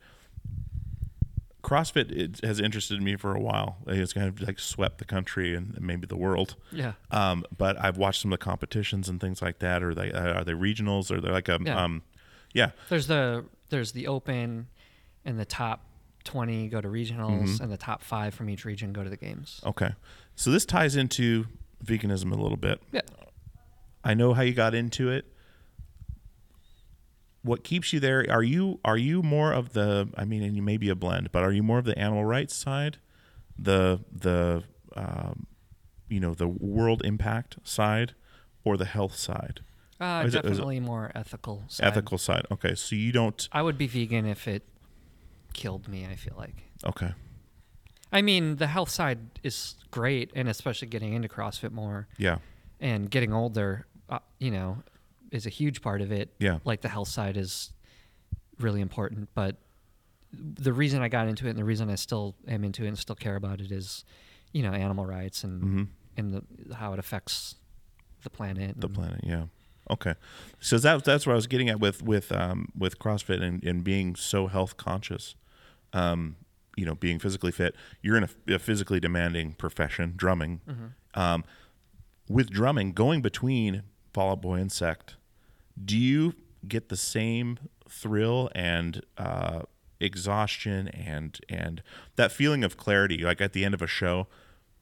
[1.72, 3.78] CrossFit it has interested me for a while.
[3.86, 6.56] It's kind of like swept the country and maybe the world.
[6.70, 6.92] Yeah.
[7.10, 9.82] Um, but I've watched some of the competitions and things like that.
[9.82, 11.10] Are they uh, are they regionals?
[11.10, 11.82] Or they're like a Yeah.
[11.82, 12.02] um,
[12.54, 14.66] yeah, There's the, there's the open
[15.24, 15.86] and the top
[16.24, 17.62] 20 go to regionals Mm-hmm.
[17.62, 19.60] and the top five from each region go to the games.
[19.64, 19.92] okay.
[20.36, 21.46] So this ties into
[21.82, 22.82] veganism a little bit.
[22.92, 23.00] Yeah.
[24.04, 25.31] I know how you got into it.
[27.42, 28.24] What keeps you there?
[28.30, 30.08] Are you are you more of the?
[30.16, 32.24] I mean, and you may be a blend, but are you more of the animal
[32.24, 32.98] rights side,
[33.58, 34.62] the the
[34.96, 35.46] um,
[36.08, 38.14] you know the world impact side,
[38.64, 39.60] or the health side,
[40.00, 41.64] Uh, Is it- is it- definitely more ethical.
[41.68, 41.86] Side.
[41.86, 42.44] ethical side?
[42.50, 43.48] Okay, so you don't.
[43.52, 44.62] I would be vegan if it
[45.52, 46.62] killed me, I feel like.
[46.84, 47.12] Okay,
[48.12, 52.38] I mean, the health side is great, and especially getting into CrossFit more yeah,
[52.80, 54.82] and getting older, uh, you know,
[55.32, 56.32] is a huge part of it.
[56.38, 56.58] Yeah.
[56.64, 57.72] Like the health side is
[58.60, 59.28] really important.
[59.34, 59.56] But
[60.32, 62.98] the reason I got into it and the reason I still am into it and
[62.98, 64.04] still care about it is,
[64.52, 65.88] you know, animal rights and, Mhm.
[66.16, 67.56] and the, how it affects
[68.22, 68.80] the planet.
[68.80, 69.20] the planet.
[69.24, 69.46] Yeah.
[69.90, 70.14] Okay,
[70.60, 73.82] so that that's what I was getting at with with um, with CrossFit and, and
[73.82, 75.34] being so health conscious.
[75.92, 76.36] Um,
[76.76, 77.74] you know, being physically fit.
[78.00, 80.60] You're in a, a physically demanding profession, drumming.
[81.14, 81.44] Um,
[82.28, 83.82] with drumming, going between
[84.14, 85.16] Fall Out Boy and Sect,
[85.82, 86.34] do you
[86.66, 87.58] get the same
[87.88, 89.62] thrill and uh,
[90.00, 91.82] exhaustion and and
[92.16, 94.26] that feeling of clarity, like at the end of a show,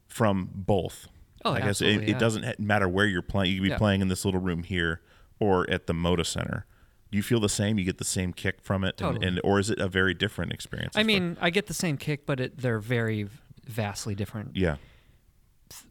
[0.08, 1.08] from both?
[1.44, 3.52] Oh, I guess it, absolutely, it doesn't matter where you're playing.
[3.52, 3.78] You could be Yeah.
[3.78, 5.00] playing in this little room here
[5.38, 6.66] or at the Moda Center.
[7.10, 7.78] Do you feel the same?
[7.78, 9.26] You get the same kick from it, and, Totally.
[9.26, 10.96] and or is it a very different experience?
[10.96, 13.26] I mean, I get the same kick, but it, they're very
[13.66, 14.54] vastly different.
[14.56, 14.76] yeah,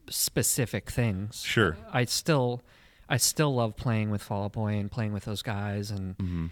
[0.09, 1.41] specific things.
[1.43, 1.77] Sure.
[1.91, 2.61] I still
[3.09, 6.45] I still love playing with Fall Out Boy and playing with those guys and Mm-hmm.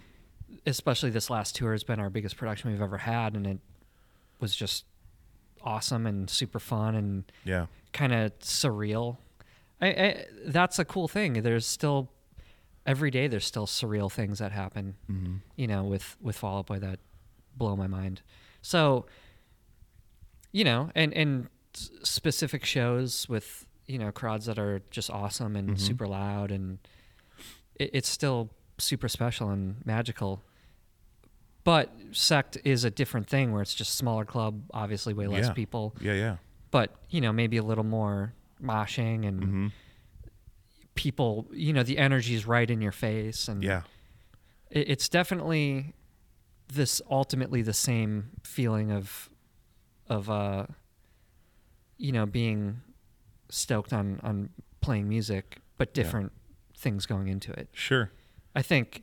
[0.66, 3.58] especially this last tour has been our biggest production we've ever had and it
[4.40, 4.84] was just
[5.62, 9.16] awesome and super fun and yeah, kind of surreal.
[9.80, 11.42] I, I that's a cool thing.
[11.42, 12.10] There's still
[12.86, 14.96] every day there's still surreal things that happen.
[15.10, 15.34] Mm-hmm.
[15.56, 16.98] You know, with with Fall Out Boy that
[17.56, 18.22] blow my mind.
[18.62, 19.06] So,
[20.52, 25.70] you know, and and specific shows with you know crowds that are just awesome and
[25.70, 25.76] Mm-hmm.
[25.78, 26.78] super loud and
[27.74, 30.44] it, it's still super special and magical.
[31.64, 35.52] But sect is a different thing where it's just smaller club, obviously way less Yeah.
[35.52, 36.36] people yeah, yeah.
[36.70, 38.32] but you know maybe a little more
[38.62, 39.66] moshing and Mm-hmm.
[40.94, 43.82] people you know the energy is right in your face and Yeah,
[44.70, 45.94] it, it's definitely
[46.72, 49.30] this ultimately the same feeling of
[50.08, 50.66] of uh
[51.96, 52.80] you know being
[53.48, 56.02] stoked on on playing music but Yeah.
[56.02, 56.32] different
[56.76, 58.10] things going into it sure.
[58.54, 59.02] i think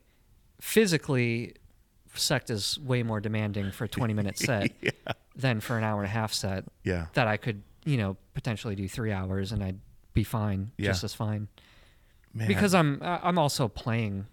[0.61, 1.53] physically
[2.13, 4.71] sect is way more demanding for a 20 minute set
[5.35, 8.73] than for an hour and a half set Yeah, that I could, you know, potentially
[8.75, 9.79] do three hours and I'd
[10.13, 10.91] be fine, Yeah.
[10.91, 11.49] just as fine.
[12.33, 12.47] man.
[12.47, 14.27] Because I'm I'm also playing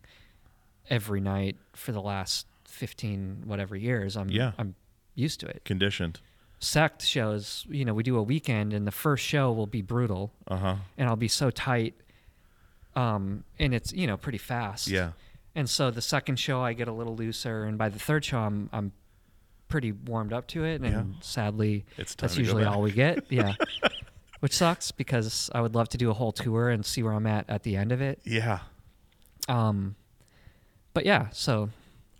[0.89, 4.17] every night for the last fifteen whatever years.
[4.17, 4.53] I'm Yeah.
[4.59, 4.77] I'm
[5.17, 5.63] used to it.
[5.65, 6.21] conditioned.
[6.65, 10.33] Sect shows, you know, we do a weekend and the first show will be brutal
[10.47, 10.77] Uh huh.
[10.97, 11.95] and I'll be so tight.
[12.95, 14.87] Um, and it's you know pretty fast.
[14.89, 15.13] Yeah.
[15.57, 18.39] And so the second show I get a little looser, and by the third show
[18.39, 18.93] I'm I'm
[19.69, 21.03] pretty warmed up to it, and Yeah.
[21.21, 23.25] sadly It's that's usually all we get.
[23.31, 23.55] Yeah,
[24.41, 27.27] which sucks because I would love to do a whole tour and see where I'm
[27.27, 28.21] at at the end of it.
[28.25, 28.61] Yeah.
[29.49, 29.97] Um,
[30.95, 31.71] but yeah, so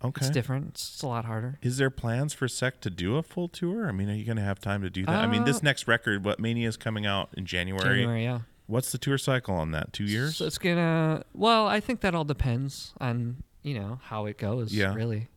[0.03, 0.25] Okay.
[0.25, 0.69] it's different.
[0.69, 1.57] It's, a lot harder.
[1.61, 3.87] Is there plans for Sect to do a full tour?
[3.87, 5.15] I mean, are you going to have time to do that?
[5.15, 7.83] I mean, this Uh, next record, what Mania is coming out in January.
[7.99, 8.39] January, yeah.
[8.67, 9.93] What's the tour cycle on that?
[9.93, 10.37] Two years?
[10.37, 11.23] So it's gonna.
[11.33, 14.73] Well, I think that all depends on you know how it goes.
[14.73, 14.93] Yeah.
[14.93, 15.27] Really,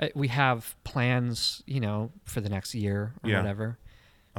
[0.00, 3.38] uh, we have plans, you know, for the next year or Yeah.
[3.38, 3.78] whatever,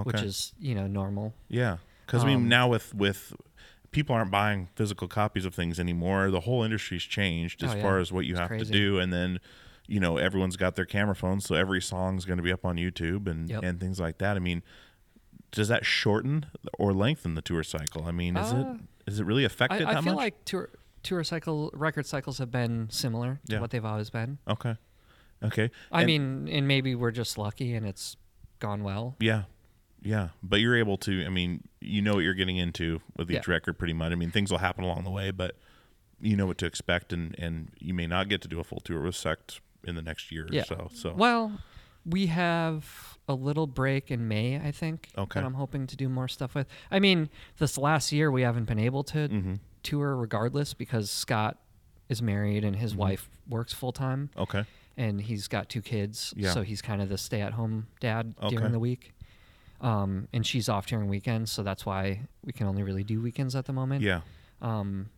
[0.04, 0.26] which Okay.
[0.26, 1.34] is you know normal.
[1.48, 3.34] Yeah, because I mean Um, now with with
[3.92, 6.30] people aren't buying physical copies of things anymore.
[6.30, 7.82] The whole industry's changed as Oh, yeah.
[7.82, 9.40] far as what you It's have to do, and then
[9.88, 12.78] you know everyone's got their camera phones, so every song's going to be up on
[12.78, 13.64] YouTube and Yep.
[13.64, 14.36] and things like that.
[14.36, 14.64] I mean,
[15.52, 18.06] does that shorten or lengthen the tour cycle?
[18.06, 18.76] I mean, is Uh,
[19.06, 20.18] it is it really affected I that feel much?
[20.24, 20.70] like tour
[21.04, 23.60] tour cycle record cycles have been similar to Yeah.
[23.60, 24.40] what they've always been.
[24.48, 24.76] okay,
[25.44, 25.70] okay.
[25.92, 28.18] I And- mean, and maybe we're just lucky and it's
[28.60, 29.16] gone well.
[29.20, 29.44] Yeah.
[30.02, 30.30] Yeah.
[30.42, 33.54] But you're able to, I mean, you know what you're getting into with each Yeah.
[33.54, 34.12] record pretty much.
[34.12, 35.58] I mean, things will happen along the way, but
[36.20, 38.80] you know what to expect and, and you may not get to do a full
[38.80, 40.62] tour with Sect in the next year Yeah.
[40.62, 40.92] or so.
[40.94, 41.60] So Well,
[42.06, 45.10] we have a little break in May, I think.
[45.18, 45.40] Okay.
[45.40, 46.68] That I'm hoping to do more stuff with.
[46.92, 49.54] I mean, this last year we haven't been able to Mm-hmm.
[49.84, 51.58] tour regardless because Scott
[52.10, 52.82] is married and Mm-hmm.
[52.84, 54.64] his wife works full time Okay.
[54.98, 56.34] and he's got two kids.
[56.38, 56.52] Yeah.
[56.54, 58.56] So he's kind of the stay at home dad Okay.
[58.56, 59.12] during the week.
[59.82, 63.56] Um, and she's off during weekends, so that's why we can only really do weekends
[63.56, 64.02] at the moment.
[64.04, 64.22] Yeah.
[64.62, 65.10] Um,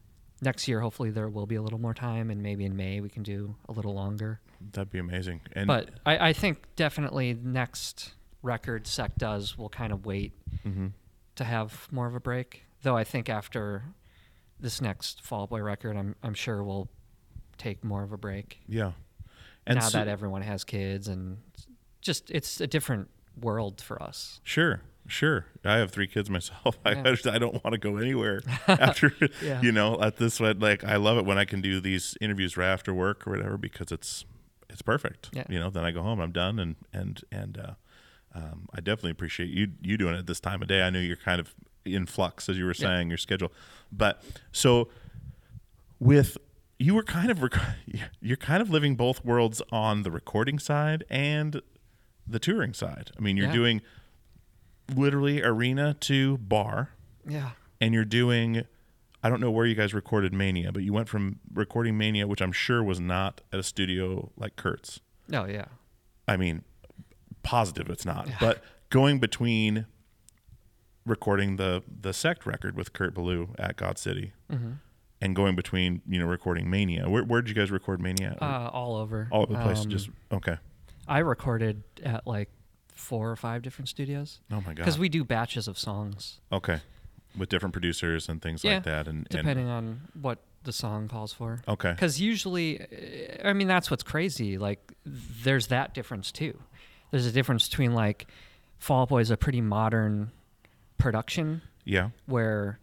[0.42, 3.08] next year, hopefully, there will be a little more time, and maybe in May we
[3.08, 4.40] can do a little longer.
[4.72, 5.42] That'd be amazing.
[5.54, 10.34] And But I, I think definitely next record Sect does will kind of wait
[10.66, 10.88] Mm-hmm.
[11.36, 12.64] to have more of a break.
[12.82, 13.84] Though I think after
[14.60, 16.90] this next Fall Boy record, I'm I'm sure we'll
[17.58, 18.60] take more of a break.
[18.68, 18.92] yeah.
[19.66, 21.38] And now so- that everyone has kids and
[22.02, 24.40] just it's a different world for us.
[24.44, 25.46] Sure, sure.
[25.66, 26.78] I have three kids myself.
[26.86, 27.16] I, Yeah.
[27.32, 29.62] I don't want to go anywhere after, Yeah.
[29.62, 30.60] you know, at this one.
[30.60, 33.58] Like, I love it when I can do these interviews right after work or whatever
[33.58, 34.26] because it's
[34.70, 35.30] it's perfect.
[35.34, 35.44] Yeah.
[35.50, 37.74] You know, then I go home, I'm done, and and and uh,
[38.36, 40.82] um, I definitely appreciate you you doing it this time of day.
[40.82, 41.54] I know you're kind of
[41.86, 42.88] in flux as you were Yeah.
[42.88, 43.52] saying your schedule,
[43.92, 44.90] but so
[46.00, 46.38] with
[46.80, 47.60] you were kind of rec-
[48.22, 51.62] you're kind of living both worlds on the recording side and
[52.28, 53.12] the touring side.
[53.18, 53.54] I mean, you're Yeah.
[53.54, 53.82] doing
[54.96, 56.90] literally arena to bar
[57.28, 57.52] Yeah.
[57.82, 58.64] and you're doing
[59.24, 62.42] I don't know where you guys recorded Mania, but you went from recording Mania, which
[62.42, 65.00] I'm sure was not at a studio like Kurt's.
[65.28, 65.66] No, yeah.
[66.28, 66.64] I mean,
[67.44, 68.30] positive it's not.
[68.40, 69.86] But going between
[71.06, 74.72] recording the the Sect record with Kurt Ballou at God City Mm-hmm.
[75.22, 77.10] and going between, you know, recording Mania.
[77.10, 78.38] Where where did you guys record Mania?
[78.42, 79.28] Uh, all over.
[79.32, 79.82] All over the place.
[79.84, 80.58] Um, just okay.
[81.08, 82.50] I recorded at like
[82.94, 84.42] four or five different studios.
[84.52, 84.78] Oh my god.
[84.78, 86.40] Because we do batches of songs.
[86.52, 86.80] Okay.
[87.38, 88.76] With different producers and things yeah.
[88.76, 91.62] like that and, and depending on what the song calls for.
[91.68, 91.92] Okay.
[91.92, 92.86] Because usually,
[93.44, 94.58] I mean, that's what's crazy.
[94.58, 96.60] Like, there's that difference too.
[97.12, 98.28] There's a difference between like
[98.80, 100.32] Fall Out Boy is a pretty modern
[100.98, 102.10] production Yeah.
[102.26, 102.80] where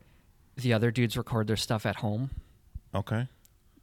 [0.57, 2.31] the other dudes record their stuff at home.
[2.95, 3.29] Okay.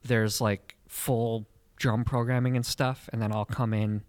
[0.04, 1.46] There's like full
[1.76, 4.02] drum programming and stuff, and then I'll come in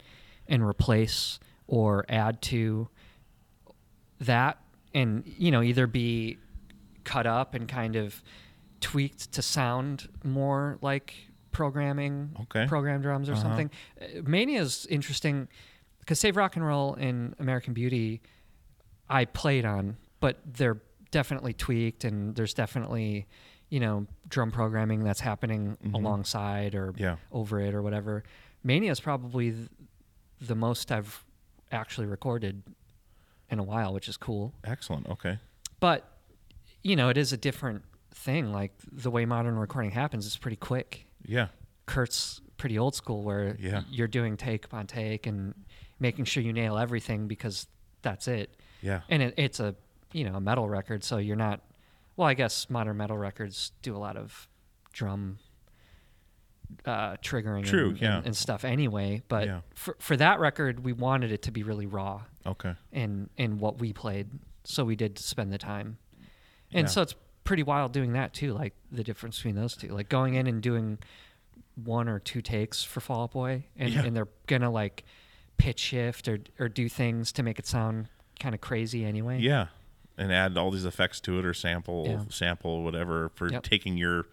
[0.48, 2.88] and replace or add to
[4.20, 4.60] that,
[4.94, 6.38] and you know, either be
[7.04, 8.22] cut up and kind of
[8.82, 11.14] tweaked to sound more like
[11.52, 12.66] programming, Okay.
[12.68, 13.42] program drums or Uh-huh.
[13.44, 13.72] something.
[14.02, 15.48] Uh, Mania is interesting
[16.00, 18.22] because Save Rock and Roll and American Beauty,
[19.10, 20.82] I played on, but they're
[21.12, 23.28] definitely tweaked and there's definitely,
[23.70, 27.18] you know, drum programming that's happening alongside or Yeah.
[27.32, 28.24] over it or whatever.
[28.64, 29.70] Mania is probably th-
[30.42, 31.24] the most I've
[31.72, 32.64] actually recorded
[33.50, 34.54] in a while, which is cool.
[34.64, 35.08] Excellent.
[35.08, 35.38] Okay.
[35.80, 36.13] But
[36.84, 38.52] you know, it is a different thing.
[38.52, 41.06] Like the way modern recording happens is pretty quick.
[41.26, 41.48] Yeah.
[41.86, 43.82] Kurt's pretty old school, where Yeah.
[43.90, 45.54] you're doing take upon take and
[46.00, 47.68] making sure you nail everything because
[48.02, 48.56] that's it.
[48.82, 49.02] Yeah.
[49.10, 49.76] And it, it's a
[50.12, 51.62] you know a metal record, so you're not.
[52.16, 54.48] Well, I guess modern metal records do a lot of
[54.92, 55.40] drum
[56.86, 58.18] uh, triggering True, and, yeah.
[58.18, 59.22] and, and stuff anyway.
[59.28, 59.62] But Yeah.
[59.76, 62.76] for for that record, we wanted it to be really raw Okay.
[62.92, 64.30] in in what we played,
[64.64, 65.98] so we did spend the time.
[66.74, 66.92] And Yeah.
[66.92, 69.90] so it's pretty wild doing that too, like the difference between those two.
[69.90, 70.98] Like going in and doing
[71.76, 74.04] one or two takes for Fall Out Boy and, Yeah.
[74.06, 75.04] and they're gonna like
[75.58, 78.08] pitch shift or or do things to make it sound
[78.40, 79.40] kind of crazy anyway.
[79.40, 79.68] Yeah.
[80.18, 82.24] And add all these effects to it or sample Yeah.
[82.30, 83.64] sample whatever for Yep.
[83.64, 84.26] taking your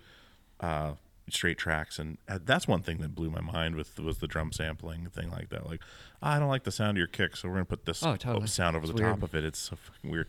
[0.60, 0.94] uh,
[1.30, 4.52] straight tracks and uh, that's one thing that blew my mind with was the drum
[4.52, 5.66] sampling thing like that.
[5.66, 5.80] Like
[6.20, 8.46] I don't like the sound of your kick, so we're gonna put this Oh, totally.
[8.48, 9.44] sound over It's the top of it.
[9.44, 10.28] It's so fucking weird.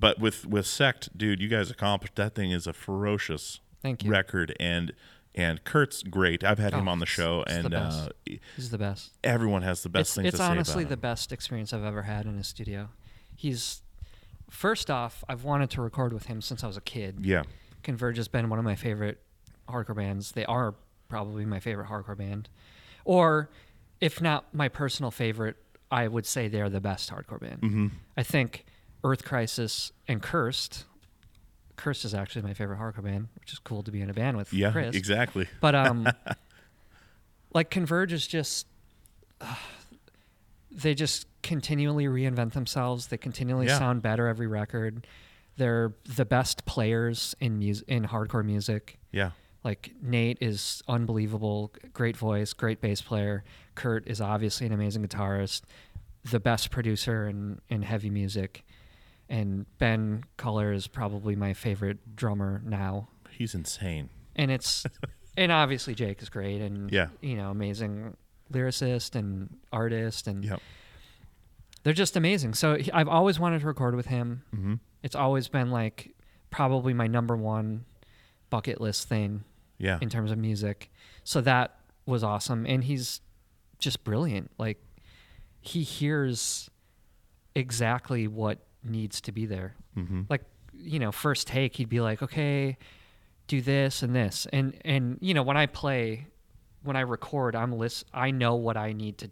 [0.00, 4.10] But with with Sect, dude, you guys accomplished that thing is a ferocious Thank you.
[4.10, 4.92] record and
[5.34, 6.42] and Kurt's great.
[6.42, 8.08] I've had him Oh, on the show the and best.
[8.28, 9.12] uh, He's the best.
[9.22, 11.00] everyone has the best it's things it's to say honestly the him.
[11.00, 12.88] best experience I've ever had in a studio.
[13.36, 13.82] He's
[14.50, 17.18] first off, I've wanted to record with him since I was a kid.
[17.22, 17.42] Yeah.
[17.82, 19.20] Converge has been one of my favorite
[19.68, 20.32] hardcore bands.
[20.32, 20.74] They are
[21.08, 22.48] probably my favorite hardcore band.
[23.04, 23.50] Or
[24.00, 25.56] if not my personal favorite,
[25.90, 27.60] I would say they're the best hardcore band.
[27.62, 27.86] Mm-hmm.
[28.16, 28.64] I think
[29.04, 30.84] Earth Crisis and Cursed
[31.76, 34.36] Cursed is actually my favorite hardcore band, which is cool to be in a band
[34.36, 34.94] with Yeah, Chris.
[34.94, 35.48] exactly.
[35.62, 36.06] But um,
[37.54, 38.66] like Converge is just
[39.40, 39.54] uh,
[40.70, 43.06] they just continually reinvent themselves.
[43.06, 43.78] They continually Yeah.
[43.78, 45.06] sound better every record.
[45.56, 48.98] They're the best players in music in hardcore music.
[49.10, 49.30] Yeah.
[49.64, 53.44] Like Nate is unbelievable, great voice, great bass player.
[53.74, 55.62] Kurt is obviously an amazing guitarist,
[56.30, 58.64] the best producer in, in heavy music.
[59.30, 63.08] And Ben Koller is probably my favorite drummer now.
[63.30, 64.10] He's insane.
[64.36, 64.84] And it's
[65.36, 67.08] and obviously Jake is great and Yeah.
[67.20, 68.16] you know, amazing
[68.52, 70.60] lyricist and artist and Yep.
[71.84, 72.54] they're just amazing.
[72.54, 74.42] So he- I've always wanted to record with him.
[74.50, 76.14] hmm It's always been like
[76.50, 77.84] probably my number one
[78.50, 79.44] bucket list thing
[79.78, 79.98] Yeah.
[80.02, 80.90] in terms of music.
[81.22, 82.66] So that was awesome.
[82.66, 83.20] And he's
[83.78, 84.50] just brilliant.
[84.58, 84.82] Like
[85.60, 86.68] he hears
[87.54, 89.74] exactly what needs to be there.
[89.94, 90.42] hmm Like,
[90.74, 92.78] you know, first take, he'd be like, okay,
[93.46, 94.46] do this and this.
[94.52, 96.26] And, and, you know, when I play,
[96.82, 99.30] when I record, I'm list, I know what I need to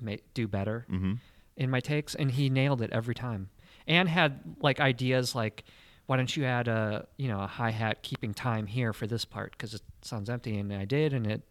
[0.00, 1.14] make, do better hmm
[1.56, 3.50] in my takes and he nailed it every time
[3.86, 5.64] and had like ideas like
[6.06, 9.52] why don't you add a you know a hi-hat keeping time here for this part
[9.52, 11.42] because it sounds empty and i did and it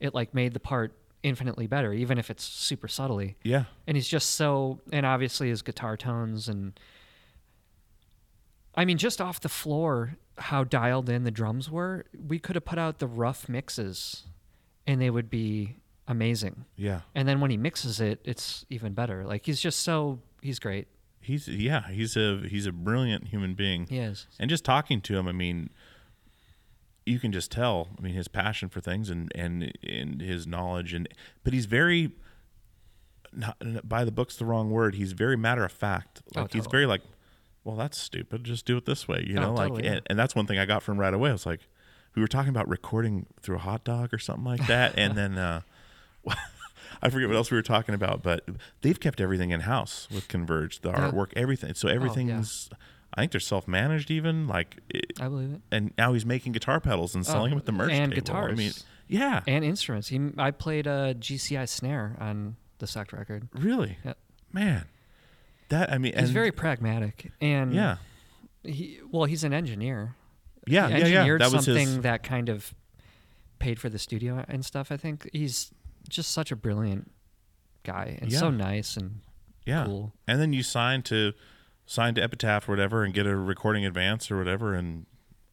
[0.00, 3.64] it like made the part infinitely better even if it's super subtly Yeah.
[3.86, 6.78] and he's just so and obviously his guitar tones and
[8.74, 12.64] i mean just off the floor how dialed in the drums were we could have
[12.64, 14.24] put out the rough mixes
[14.86, 17.00] and they would be amazing Yeah.
[17.14, 20.88] and then when he mixes it it's even better like he's just so he's great
[21.20, 21.88] He's yeah.
[21.88, 23.86] He's a he's a brilliant human being.
[23.86, 25.70] he is And just talking to him, I mean,
[27.06, 27.88] you can just tell.
[27.98, 31.08] I mean, his passion for things and and and his knowledge and
[31.42, 32.12] but he's very
[33.32, 33.56] not
[33.88, 34.94] by the book's the wrong word.
[34.94, 36.22] He's very matter of fact.
[36.36, 37.02] Oh, Like he's very like,
[37.64, 38.44] well, that's stupid.
[38.44, 39.24] Just do it this way.
[39.26, 39.92] You Oh, know, like totally, yeah.
[39.94, 41.30] and, and that's one thing I got from right away.
[41.30, 41.60] I was like,
[42.14, 45.38] we were talking about recording through a hot dog or something like that, and then.
[45.38, 45.60] uh
[47.02, 48.44] I forget what else we were talking about, but
[48.80, 51.10] they've kept everything in house with Converge, the Yeah.
[51.10, 51.74] artwork, everything.
[51.74, 52.70] So everything's,
[53.14, 54.46] I think they're self managed even.
[54.48, 57.58] Like, it, i believe it and now he's making guitar pedals and selling oh, them
[57.58, 58.22] at the merch Oh, and table.
[58.24, 58.52] guitars.
[58.52, 58.72] I mean,
[59.08, 63.98] yeah, and instruments he i played uh, a gci snare on the sect record really,
[64.04, 64.18] Yep.
[64.52, 64.84] man.
[65.70, 67.96] That I mean, he's very pragmatic and yeah,
[68.62, 70.14] he well he's an engineer
[70.66, 71.04] yeah, he yeah, yeah.
[71.04, 72.00] engineered That was something his.
[72.00, 72.74] that kind of
[73.58, 75.70] paid for the studio and stuff i think he's
[76.08, 77.10] just such a brilliant
[77.82, 79.20] guy and so nice and
[79.66, 80.12] yeah, cool.
[80.28, 81.32] and then you signed to
[81.86, 85.06] sign to Epitaph or whatever, and get a recording advance or whatever, and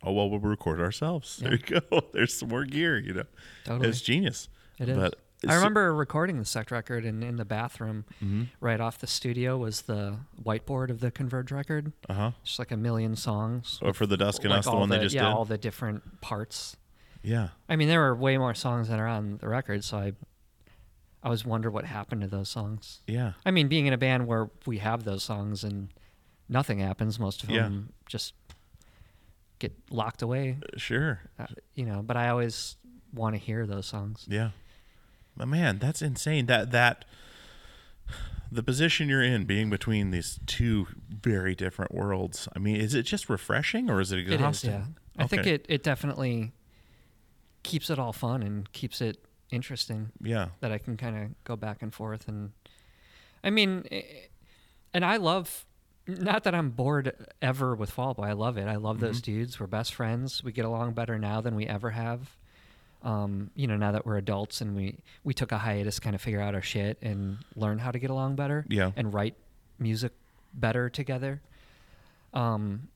[0.04, 1.38] oh well, we'll record ourselves.
[1.38, 1.82] There you go.
[2.14, 2.98] There's some more gear.
[3.00, 3.24] You know,
[3.66, 3.90] Totally.
[3.90, 4.50] it's genius.
[4.80, 4.98] It is.
[4.98, 5.16] But
[5.48, 8.44] I remember recording the sect record, and in the bathroom, Mm-hmm.
[8.60, 11.94] right off the studio, was the whiteboard of the Converge record.
[12.08, 12.32] Uh huh.
[12.44, 13.80] Just like a million songs.
[13.82, 15.30] Or for the Dusk and like Us, the one they just yeah, did.
[15.34, 16.78] all the different parts.
[17.24, 17.50] yeah.
[17.68, 20.14] I mean, there were way more songs than are on the record, so I,
[21.24, 23.00] I was wonder what happened to those songs.
[23.08, 23.34] Yeah.
[23.46, 25.90] I mean, being in a band where we have those songs and
[26.52, 27.64] nothing happens, most of Yeah.
[27.64, 28.34] them just
[29.58, 31.22] get locked away, Sure.
[31.40, 32.02] uh, you know.
[32.04, 32.76] But I always
[33.14, 34.26] want to hear those songs.
[34.28, 34.52] Yeah.
[35.38, 36.46] But man, that's insane.
[36.48, 37.06] That that
[38.52, 42.50] the position you're in being between these two very different worlds.
[42.54, 44.72] I mean, is it just refreshing or is it It is, exhausting?
[44.72, 44.86] yeah.
[45.24, 46.52] I think it, it definitely
[47.64, 50.50] keeps it all fun and keeps it interesting Yeah.
[50.60, 52.28] that I can kind of go back and forth.
[52.28, 52.52] And
[53.42, 54.02] I mean, eh,
[54.94, 55.66] and I love,
[56.20, 58.24] not that I'm bored ever with Fall Boy.
[58.24, 58.68] I love it.
[58.68, 59.32] I love those Mm-hmm.
[59.40, 59.60] dudes.
[59.60, 60.44] We're best friends.
[60.44, 62.36] We get along better now than we ever have.
[63.04, 66.22] Um, you know, now that we're adults and we, we took a hiatus, kind of
[66.22, 68.92] figure out our shit and learn how to get along better Yeah.
[68.96, 69.36] and write
[69.80, 70.12] music
[70.54, 71.42] better together.
[72.34, 72.90] Um,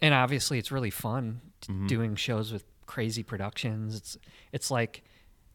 [0.00, 1.86] and obviously it's really fun t- Mm-hmm.
[1.86, 3.94] doing shows with crazy productions.
[3.94, 4.18] It's
[4.50, 5.04] it's like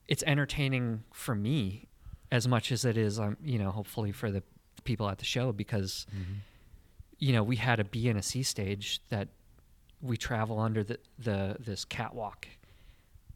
[0.07, 1.87] it's entertaining for me
[2.31, 4.41] as much as it is, um, you know, hopefully for the
[4.85, 6.33] people at the show because Mm-hmm.
[7.19, 9.27] You know we had a B and a C stage that
[10.01, 12.47] we travel under the the this catwalk.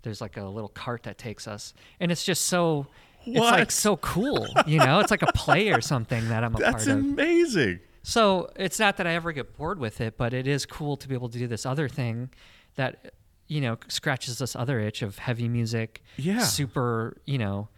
[0.03, 2.87] There's like a little cart that takes us, and it's just so.
[3.23, 4.99] It's like so cool, you know.
[4.99, 6.87] It's like a play or something that I'm a That's part of.
[6.87, 7.79] That's amazing.
[8.01, 11.07] So it's not that I ever get bored with it, but it is cool to
[11.07, 12.31] be able to do this other thing
[12.77, 13.13] that
[13.47, 16.39] you know scratches this other itch of heavy music, Yeah.
[16.39, 17.69] super, you know,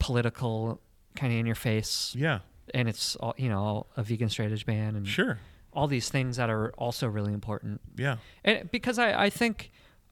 [0.00, 0.80] political,
[1.14, 2.40] kind of in your face, Yeah.
[2.74, 5.38] And it's all you know, a vegan straight edge band, and Sure.
[5.72, 7.80] all these things that are also really important.
[7.96, 8.16] Yeah.
[8.44, 9.70] And because I, I think,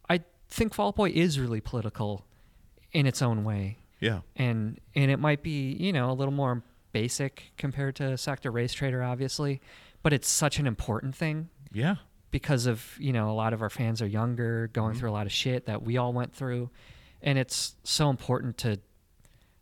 [0.09, 2.25] I think Fall Out Boy is really political
[2.93, 4.21] in its own way Yeah.
[4.37, 8.53] and and it might be you know a little more basic compared to Sect or
[8.53, 9.61] Racetraitor obviously
[10.03, 11.97] but it's such an important thing Yeah.
[12.31, 15.01] because of you know a lot of our fans are younger, going Mm-hmm.
[15.01, 16.71] through a lot of shit that we all went through,
[17.21, 18.79] and it's so important to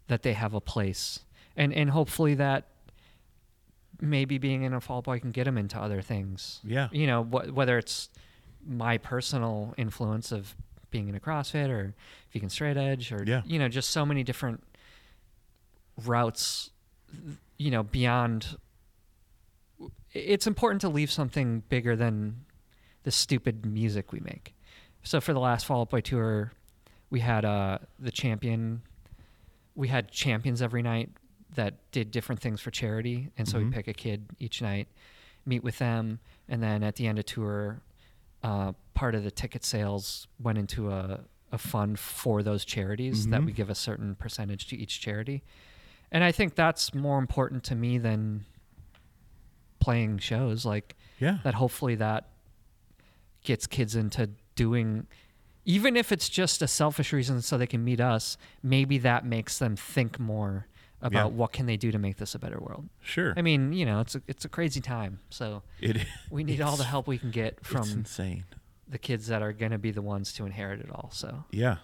[0.09, 1.21] that they have a place,
[1.57, 2.69] and and hopefully that
[4.11, 6.61] maybe being in a Fall Boy can get them into other things.
[6.65, 6.89] Yeah.
[6.93, 8.09] you know wh- whether it's
[8.67, 10.55] my personal influence of
[10.91, 11.95] being in a CrossFit or
[12.33, 13.43] vegan straight edge or Yeah.
[13.45, 14.63] you know just so many different
[16.05, 16.71] routes
[17.59, 18.57] you know beyond
[20.13, 22.45] it's important to leave something bigger than
[23.05, 24.55] the stupid music we make
[25.03, 26.53] so for the last fall out boy tour
[27.11, 28.83] we had uh the champion
[29.77, 31.11] we had champions every night
[31.55, 33.31] that did different things for charity.
[33.39, 34.89] And so we pick a kid each night
[35.47, 37.83] meet with them and then at the end of tour
[38.43, 41.21] uh, part of the ticket sales went into a,
[41.53, 45.43] a fund for those charities that we give a certain percentage to each charity.
[46.11, 48.45] And i think that's more important to me than
[49.81, 50.65] playing shows.
[50.65, 51.39] Like Yeah.
[51.45, 52.31] that hopefully that
[53.43, 55.07] gets kids into doing
[55.67, 59.59] even if it's just a selfish reason so they can meet us maybe that makes
[59.59, 60.67] them think more
[61.05, 61.37] about Yeah.
[61.37, 63.33] what can they do to make this a better world Sure.
[63.37, 65.99] i mean you know it's a, it's a crazy time so it,
[66.31, 68.45] we need all the help we can get from insane.
[68.89, 71.77] the kids that are going to be the ones to inherit it all so Yeah,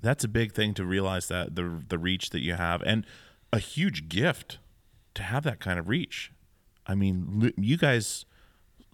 [0.00, 3.04] that's a big thing to realize that the the reach that you have, and
[3.52, 4.58] a huge gift
[5.14, 6.30] to have that kind of reach.
[6.86, 8.24] I mean, you guys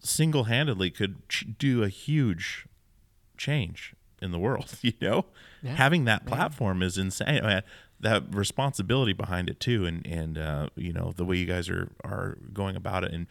[0.02, 2.66] single handedly could ch- do a huge
[3.36, 4.72] change in the world.
[4.82, 5.26] You know,
[5.62, 5.74] Yeah.
[5.76, 7.44] having that platform is insane.
[7.44, 7.62] I mean,
[8.00, 11.90] that responsibility behind it too, and and uh, you know the way you guys are
[12.04, 13.26] are going about it, and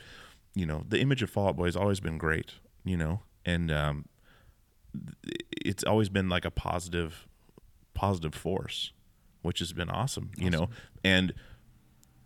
[0.55, 2.53] you know the image of Fall Out Boy has always been great.
[2.86, 4.05] You know, and um,
[5.66, 7.28] it's always been like a positive
[7.93, 8.91] positive force
[9.43, 10.70] which has been awesome, you know
[11.03, 11.34] and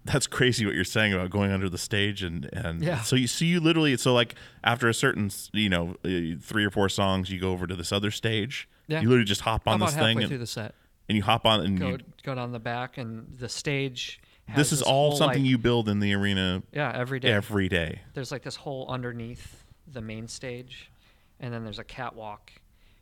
[0.06, 3.02] that's crazy what you're saying about going under the stage and and Yeah.
[3.02, 6.70] so you see you literally so like after a certain you know uh, three or
[6.72, 9.02] four songs you go over to this other stage Yeah.
[9.02, 10.76] you literally just hop on this thing through and, the set
[11.10, 14.58] and you hop on and go you, go down the back and the stage has
[14.58, 17.32] this is all whole, something like- you build in the arena yeah every day.
[17.32, 18.02] every day.
[18.14, 20.92] There's like this hole underneath the main stage
[21.40, 22.52] and then there's a catwalk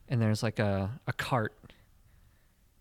[0.10, 1.54] and there's like a, a cart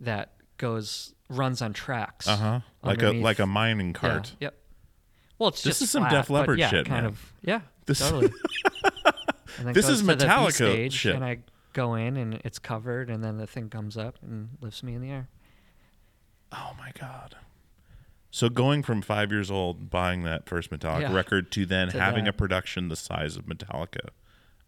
[0.00, 2.60] that goes runs on tracks uh-huh.
[2.82, 4.36] Like a like a mining Yeah, cart.
[4.40, 4.54] yep.
[5.38, 7.06] Well it's This just is some Def Leppard yeah, shit, kind man.
[7.06, 8.30] of yeah This- totally.
[9.72, 11.14] This is to the B Metallica stage shit.
[11.14, 11.38] and i
[11.74, 15.02] go in and it's covered and then the thing comes up and lifts me in
[15.02, 15.28] the air
[16.56, 17.36] Oh my god.
[18.30, 21.12] So going from five years old buying that first Metallica Yeah.
[21.14, 24.08] record to then To having a production the size of Metallica,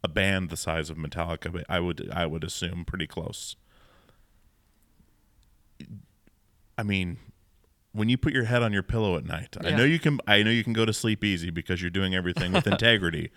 [0.05, 3.57] a band the size of Metallica, but I would I would assume pretty close.
[6.79, 7.19] I mean,
[7.93, 10.43] when you put your head on your pillow at night, I know you can I
[10.43, 13.31] know you can go to sleep easy because you're doing everything with integrity.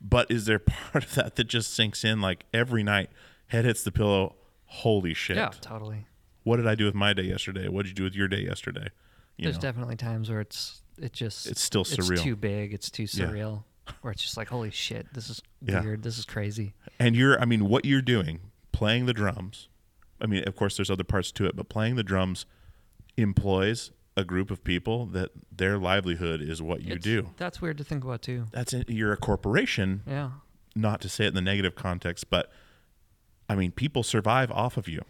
[0.00, 0.58] But is there
[0.92, 3.10] part of that that just sinks in like every night,
[3.48, 4.36] head hits the pillow,
[4.66, 5.36] holy shit.
[5.36, 6.06] yeah totally
[6.44, 7.68] What did I do with my day yesterday?
[7.68, 8.88] What did you do with your day yesterday?
[9.36, 9.62] You There's know?
[9.62, 12.12] definitely times where it's it just It's still surreal.
[12.12, 12.72] It's too big.
[12.74, 13.26] It's too Yeah.
[13.26, 13.64] surreal.
[14.02, 15.80] Where it's just like, holy shit, this is Yeah.
[15.82, 16.02] weird.
[16.02, 16.74] This is crazy.
[16.98, 18.40] And you're, I mean, what you're doing,
[18.72, 19.68] playing the drums.
[20.20, 22.44] I mean, of course, there's other parts to it, but playing the drums
[23.16, 27.30] employs a group of people that their livelihood is what you It's- do.
[27.36, 28.46] That's weird to think about too.
[28.52, 28.74] That's.
[28.88, 30.30] You're a corporation, Yeah.
[30.74, 32.50] not to say it in the negative context, but
[33.48, 35.02] I mean, people survive off of you.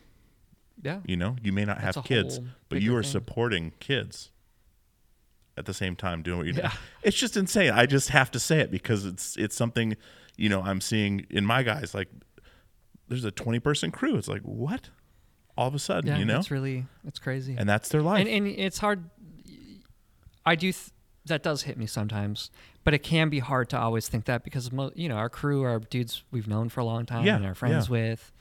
[0.82, 1.00] Yeah.
[1.06, 3.10] You know, you may not That's have kids, but you are thing.
[3.12, 4.30] supporting kids
[5.56, 6.70] at the same time doing what you're doing.
[7.02, 7.70] It's just insane.
[7.72, 9.96] I just have to say it because it's it's something,
[10.36, 12.08] you know, I'm seeing in my guys like
[13.08, 14.16] there's a 20 person crew.
[14.16, 14.90] It's like, what?
[15.58, 16.18] All of a sudden, Yeah.
[16.18, 16.38] you know?
[16.38, 17.56] It's really it's crazy.
[17.58, 18.20] and that's their life.
[18.20, 19.10] and, and it's hard.
[20.46, 20.72] I do.
[20.72, 20.90] Th-
[21.26, 22.50] that does hit me sometimes,
[22.84, 25.78] but it can be hard to always think that because you know our crew are
[25.78, 27.92] dudes we've known for a long time Yeah, and are friends yeah.
[27.92, 28.32] with,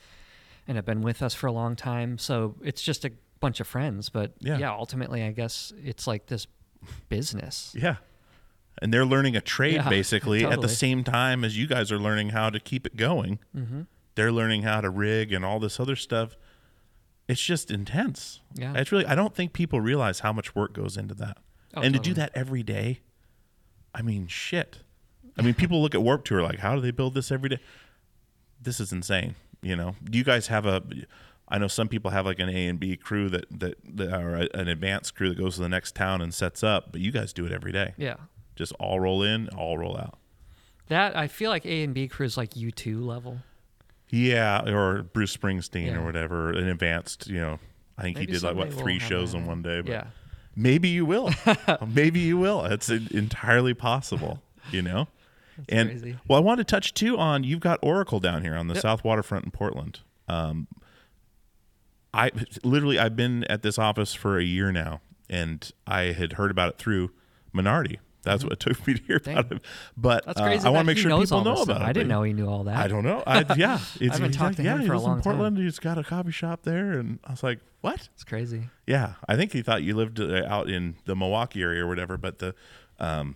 [0.67, 2.17] and have been with us for a long time.
[2.17, 3.11] So it's just a
[3.41, 4.07] bunch of friends.
[4.09, 4.57] But Yeah.
[4.57, 6.47] yeah, ultimately, I guess it's like this
[7.09, 7.73] business.
[7.77, 7.95] yeah.
[8.79, 11.97] And they're learning a trade Yeah, basically at the same time as you guys are
[11.99, 13.39] learning how to keep it going.
[13.55, 13.81] Mm-hmm.
[14.15, 16.37] They're learning how to rig and all this other stuff.
[17.27, 18.39] It's just intense.
[18.53, 18.73] Yeah.
[18.75, 21.37] It's really, I don't think people realize how much work goes into that.
[21.75, 23.01] Oh, and to do that every day,
[23.93, 24.79] I mean, shit.
[25.37, 27.59] I mean, people look at Warped Tour like, how do they build this every day?
[28.61, 29.35] This is insane.
[29.61, 30.81] You know, do you guys have a?
[31.49, 34.35] I know some people have like an A and B crew that that, that are
[34.35, 37.11] a- an advanced crew that goes to the next town and sets up, but you
[37.11, 37.93] guys do it every day.
[37.97, 38.15] Yeah.
[38.55, 40.17] Just all roll in, all roll out.
[40.87, 43.39] That I feel like A and B crew is like U two level.
[44.09, 45.97] Yeah, or Bruce Springsteen Yeah.
[45.97, 47.27] or whatever, an advanced.
[47.27, 47.59] You know,
[47.97, 49.81] I think Maybe he did like what three shows in one day.
[49.81, 50.03] But Yeah.
[50.55, 51.31] maybe you will.
[51.87, 52.63] maybe you will.
[52.65, 54.41] It's entirely possible.
[54.71, 55.07] You know,
[55.69, 56.17] and crazy.
[56.27, 58.81] well, I wanted to touch too on you've got Oracle down here on the Yep.
[58.81, 59.99] South Waterfront in Portland.
[60.27, 60.67] Um,
[62.13, 62.31] I
[62.63, 66.69] literally I've been at this office for a year now, and I had heard about
[66.73, 67.11] it through
[67.53, 67.97] Minardi.
[68.27, 69.61] That's what took me to hear about him.
[69.95, 70.67] But That's uh, crazy.
[70.67, 71.87] I want to make sure people know about it.
[71.87, 72.75] I didn't know he knew all that.
[72.75, 73.23] I don't know.
[73.25, 75.33] I, yeah, it's, haven't he's talked like, to him yeah, for a long in time.
[75.33, 75.57] Portland.
[75.57, 78.09] He's got a coffee shop there, and I was like, what?
[78.13, 78.69] It's crazy.
[78.85, 82.17] Yeah, I think he thought you lived uh, out in the Milwaukee area or whatever.
[82.17, 82.53] But the
[82.99, 83.35] um,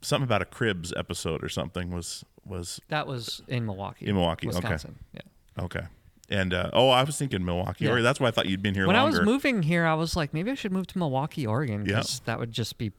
[0.00, 4.06] something about a Cribs episode or something was was That was in Milwaukee.
[4.06, 4.56] In Milwaukee, okay.
[4.56, 4.98] Wisconsin.
[5.12, 5.64] Yeah.
[5.64, 5.86] okay.
[6.30, 7.84] And uh, oh, I was thinking Milwaukee.
[7.84, 7.92] Yeah.
[7.92, 10.16] Or that's why I thought you'd been here When I was moving here, I was
[10.16, 12.02] like, maybe I should move to Milwaukee, Oregon, Yeah.
[12.24, 12.92] that would just be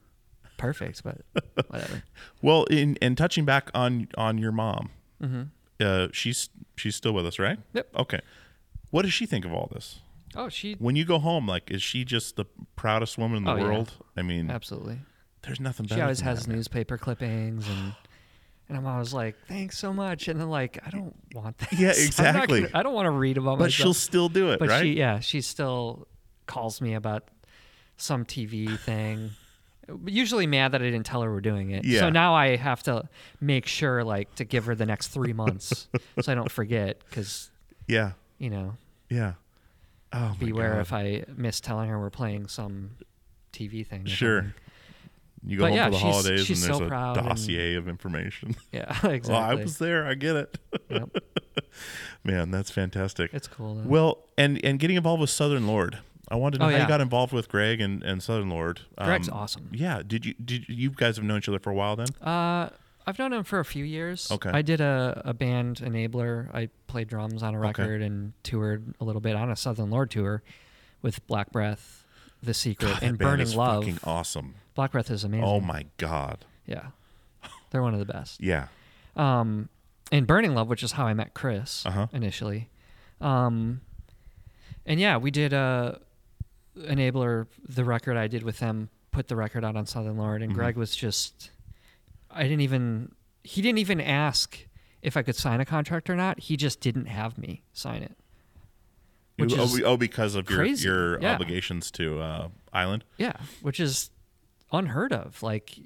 [0.57, 1.03] perfect.
[1.03, 1.21] But
[1.69, 2.03] whatever.
[2.41, 4.89] well, in and touching back on on your mom,
[5.21, 5.43] Mm-hmm.
[5.79, 7.57] uh, she's she's still with us, right?
[7.73, 7.89] Yep.
[7.95, 8.19] Okay.
[8.91, 9.99] What does she think of all this?
[10.35, 12.45] Oh, she When you go home, like, is she just the
[12.75, 13.63] proudest woman in the Oh, yeah.
[13.63, 13.93] world?
[14.17, 14.99] I mean, absolutely.
[15.43, 15.99] there's nothing better.
[15.99, 16.57] She always than has that, man.
[16.57, 17.93] newspaper clippings and.
[18.67, 20.27] And I'm always like, thanks so much.
[20.27, 21.71] And then like, I don't want that.
[21.73, 22.65] Yeah, exactly.
[22.73, 23.71] I don't want to read about But myself.
[23.73, 24.81] she'll still do it, But right?
[24.81, 26.07] she, yeah, she still
[26.47, 27.27] calls me about
[27.97, 29.29] some TV thing.
[30.05, 31.85] Usually mad that I didn't tell her we're doing it.
[31.85, 31.99] Yeah.
[32.01, 33.07] So now I have to
[33.39, 35.87] make sure, like, to give her the next three months,
[36.21, 36.99] so I don't forget.
[37.09, 37.51] Because
[37.87, 38.11] yeah.
[38.39, 38.77] you know,
[39.09, 39.33] Yeah.
[40.13, 42.91] Oh, beware if I miss telling her we're playing some
[43.51, 44.05] TV thing.
[44.05, 44.53] Sure.
[45.45, 47.17] You go But home yeah, for the she's- holidays she's and there's so a proud
[47.17, 48.55] and- dossier of information.
[48.71, 49.35] Yeah, well, exactly.
[49.35, 50.07] I was there.
[50.07, 50.57] I get it.
[50.89, 51.17] Yep.
[52.23, 53.33] Man, that's fantastic.
[53.33, 53.75] It's cool.
[53.75, 53.87] Though.
[53.89, 55.99] Well, and and getting involved with Southern Lord.
[56.29, 58.81] I wanted to know Oh, how you got involved with Greg and, and Southern Lord.
[58.97, 59.69] Greg's Um, awesome.
[59.73, 60.01] Yeah.
[60.05, 62.07] Did you did you guys have known each other for a while then?
[62.21, 62.69] Uh,
[63.07, 64.31] I've known him for a few years.
[64.31, 64.49] Okay.
[64.51, 66.49] I did a, a band enabler.
[66.53, 70.09] I played drums on a record and toured a little bit on a Southern Lord
[70.09, 70.41] tour
[71.03, 72.03] with Black Breath,
[72.41, 73.83] The Secret, God, and Burning is Love.
[73.83, 74.55] Fucking awesome.
[74.73, 75.45] Black Breath is amazing.
[75.45, 76.45] Oh my god.
[76.65, 76.87] Yeah,
[77.69, 78.41] they're one of the best.
[78.41, 78.69] Yeah.
[79.15, 79.69] Um,
[80.11, 82.07] and Burning Love, which is how I met Chris Uh-huh.
[82.11, 82.69] initially.
[83.21, 83.81] Um,
[84.85, 85.99] and yeah, we did a
[86.77, 87.47] enabler.
[87.67, 90.49] The record I did with them put the record out on Southern Lord, Mm-hmm.
[90.51, 91.51] and Greg was just.
[92.29, 93.13] I didn't even.
[93.43, 94.57] He didn't even ask
[95.01, 96.39] if I could sign a contract or not.
[96.39, 98.17] He just didn't have me sign it.
[99.37, 101.33] Which oh, is oh, because of your your Yeah.
[101.35, 103.03] obligations to uh, Island.
[103.17, 104.09] Yeah, which is
[104.71, 105.43] unheard of.
[105.43, 105.77] Like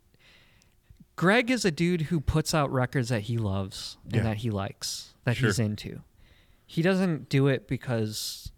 [1.16, 4.24] Greg is a dude who puts out records that he loves and Yeah.
[4.24, 5.50] that he likes, that Sure.
[5.50, 6.02] he's into.
[6.66, 8.49] He doesn't do it because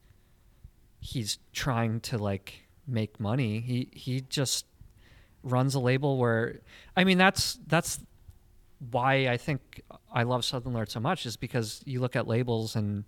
[1.02, 3.60] he's trying to like make money.
[3.60, 4.65] He he just
[5.44, 6.60] runs a label where
[6.95, 7.99] I mean that's that's
[8.91, 9.82] why I think
[10.14, 13.03] I love Southern Lord so much is because you look at labels and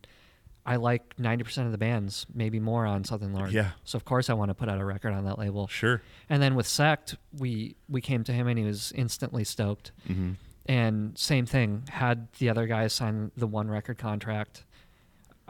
[0.65, 3.52] I like 90% of the bands, maybe more on Southern Lord.
[3.52, 3.72] Yeah.
[3.84, 5.68] So of course I want to put out a record on that label.
[5.68, 6.02] Sure.
[6.30, 9.91] And then with Sect, we we came to him and he was instantly stoked.
[10.10, 10.34] Mm-hmm.
[10.65, 14.64] And same thing, had the other guys sign the one record contract.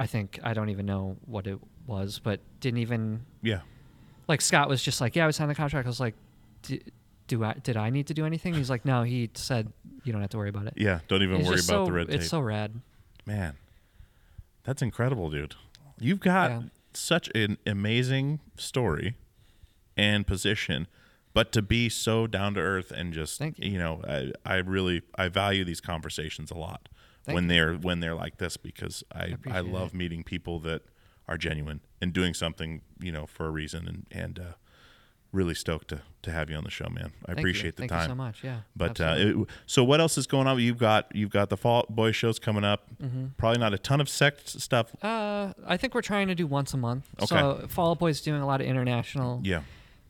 [0.03, 1.57] I think I don't even know what it
[1.87, 3.61] was, but didn't even Yeah.
[4.27, 6.15] like Scott was just like, "Yeah, I was signed the contract." I was like,
[6.63, 6.81] "D-
[7.27, 9.71] "Do I did I need to do anything?" He's like, "No." He said,
[10.03, 10.99] "You don't have to worry about it." Yeah.
[11.07, 12.15] Don't even It's worry about so- the red tape.
[12.19, 12.81] It's so rad.
[13.25, 13.53] Man,
[14.63, 15.55] that's incredible, dude.
[15.99, 16.61] You've got Yeah.
[16.93, 19.15] such an amazing story
[19.95, 20.87] and position,
[21.33, 23.77] but to be so down to earth and just Thank you.
[23.77, 26.89] know, I, I really I value these conversations a lot
[27.23, 27.49] Thank when you.
[27.49, 29.97] they're when they're like this because I I, appreciate love it.
[29.97, 30.81] meeting people that
[31.27, 34.43] are genuine and doing something you know for a reason and and uh,
[35.31, 37.11] really stoked to to have you on the show, man.
[37.23, 37.41] I Thank you.
[37.41, 38.01] appreciate the Thank time.
[38.03, 38.43] you so much.
[38.43, 38.59] Yeah.
[38.75, 40.59] But uh, it, so what else is going on?
[40.59, 42.87] You've got you've got the Fall Boy shows coming up.
[43.01, 43.27] Mm-hmm.
[43.37, 44.95] Probably not a ton of sect stuff.
[45.03, 47.07] Uh, I think we're trying to do once a month.
[47.21, 47.25] Okay.
[47.27, 49.41] So Fall Boy's doing a lot of international.
[49.43, 49.61] Yeah.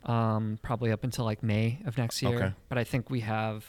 [0.05, 2.35] Um, probably up until like May of next year.
[2.35, 2.53] Okay.
[2.67, 3.65] But I think we have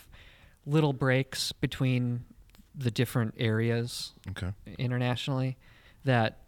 [0.66, 2.24] little breaks between
[2.76, 4.52] the different areas Okay.
[4.78, 5.56] internationally
[6.04, 6.38] that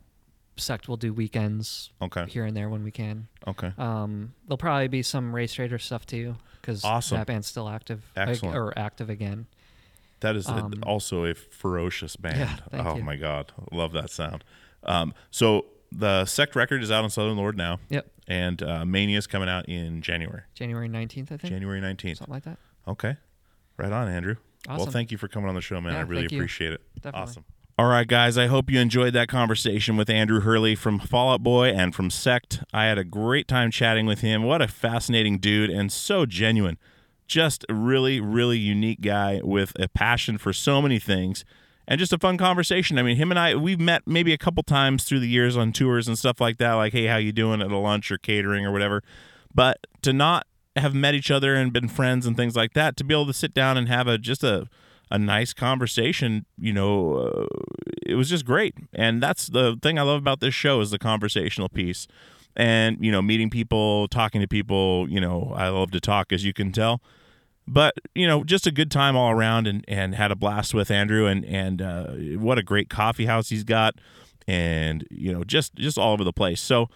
[0.57, 2.27] Sect will do weekends Okay.
[2.29, 3.29] here and there when we can.
[3.47, 3.73] Okay.
[3.77, 7.19] Um, there'll probably be some Racetraitor stuff too because Awesome.
[7.19, 8.57] that band's still active Excellent.
[8.57, 9.47] or active again.
[10.21, 12.63] That is um, also a ferocious band.
[12.73, 13.03] Yeah, oh you.
[13.05, 14.45] my god, love that sound.
[14.83, 17.79] Um, so the Sect record is out on Southern Lord now.
[17.91, 18.11] Yep.
[18.27, 21.43] And uh, Mania is coming out in January, January 19th, I think.
[21.45, 22.19] January nineteenth.
[22.19, 22.59] Something like that.
[22.89, 23.17] Okay.
[23.77, 24.37] Right on, Andrew.
[24.69, 25.93] Well, thank you for coming on the show, man.
[25.95, 26.81] Yeah, I really appreciate it.
[26.97, 27.21] Definitely.
[27.21, 27.45] Awesome.
[27.79, 28.39] All right, guys.
[28.39, 32.09] I hope you enjoyed that conversation with Andrew Hurley from Fall Out Boy and from
[32.11, 32.65] Sect.
[32.73, 34.45] I had a great time chatting with him.
[34.45, 36.79] What a fascinating dude and so genuine.
[37.27, 41.45] Just a really, really unique guy with a passion for so many things
[41.87, 42.99] and just a fun conversation.
[42.99, 45.73] I mean, him and I, we've met maybe a couple times through the years on
[45.73, 48.65] tours and stuff like that, like, hey, how you doing at a lunch or catering
[48.65, 49.03] or whatever.
[49.55, 53.05] But to not have met each other and been friends and things like that, to
[53.05, 54.69] be able to sit down and have a just a
[55.11, 56.47] a nice conversation.
[56.59, 57.47] You know, uh,
[58.05, 60.99] it was just great, and that's the thing I love about this show is the
[60.99, 62.07] conversational piece,
[62.55, 65.09] and you know, meeting people, talking to people.
[65.09, 67.01] You know, I love to talk, as you can tell.
[67.69, 70.91] But you know, just a good time all around, and, and had a blast with
[70.91, 72.07] Andrew, and and uh,
[72.39, 73.97] what a great coffee house he's got,
[74.47, 76.61] and you know, just just all over the place.
[76.61, 76.89] So,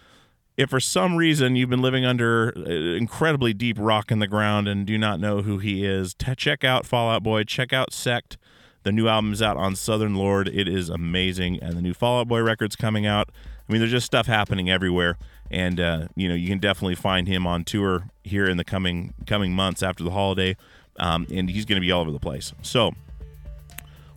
[0.61, 4.69] if for some reason you've been living under uh, incredibly deep rock in the ground
[4.69, 7.95] and do not know who he is, t- check out Fall Out Boy, check out
[7.95, 8.37] Sect.
[8.83, 10.49] The new album is out on Southern Lord.
[10.49, 13.31] It is amazing, and the new Fall Out Boy record's coming out.
[13.35, 15.17] I mean, there's just stuff happening everywhere,
[15.51, 19.15] and uh, you know you can definitely find him on tour here in the coming
[19.27, 20.57] coming months after the holiday,
[20.99, 22.53] um, and he's going to be all over the place.
[22.61, 22.93] So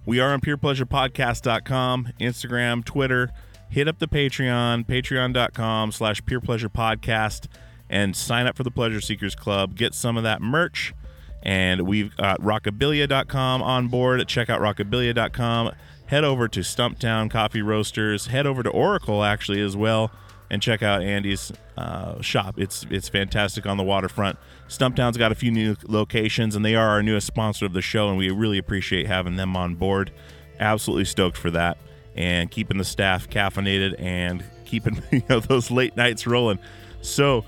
[0.05, 3.31] we are on PeerPleasurePodcast.com, Instagram, Twitter.
[3.73, 7.47] Hit up the Patreon, patreon.com slash peerpleasurepodcast,
[7.89, 9.75] and sign up for the Pleasure Seekers Club.
[9.75, 10.93] Get some of that merch.
[11.41, 14.27] And we've got rockabilia.com on board.
[14.27, 15.71] Check out rockabilia.com.
[16.05, 18.27] Head over to Stumptown Coffee Roasters.
[18.27, 20.11] Head over to Oracle, actually, as well,
[20.51, 22.59] and check out Andy's uh, shop.
[22.59, 24.37] It's it's fantastic on the waterfront.
[24.67, 28.09] Stumptown's got a few new locations, and they are our newest sponsor of the show,
[28.09, 30.11] and we really appreciate having them on board.
[30.59, 31.79] Absolutely stoked for that,
[32.15, 36.59] and keeping the staff caffeinated and keeping you know those late nights rolling.
[37.01, 37.45] So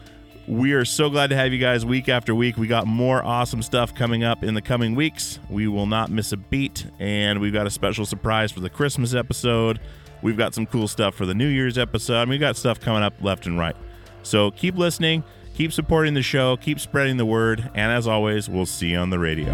[0.48, 2.58] we are so glad to have you guys week after week.
[2.58, 5.40] We got more awesome stuff coming up in the coming weeks.
[5.50, 9.14] We will not miss a beat, and we've got a special surprise for the Christmas
[9.16, 9.80] episode.
[10.22, 12.30] We've got some cool stuff for the New Year's episode.
[12.30, 13.76] We've got stuff coming up left and right.
[14.24, 15.24] So keep listening,
[15.56, 19.10] keep supporting the show, keep spreading the word, and as always, we'll see you on
[19.10, 19.54] the radio.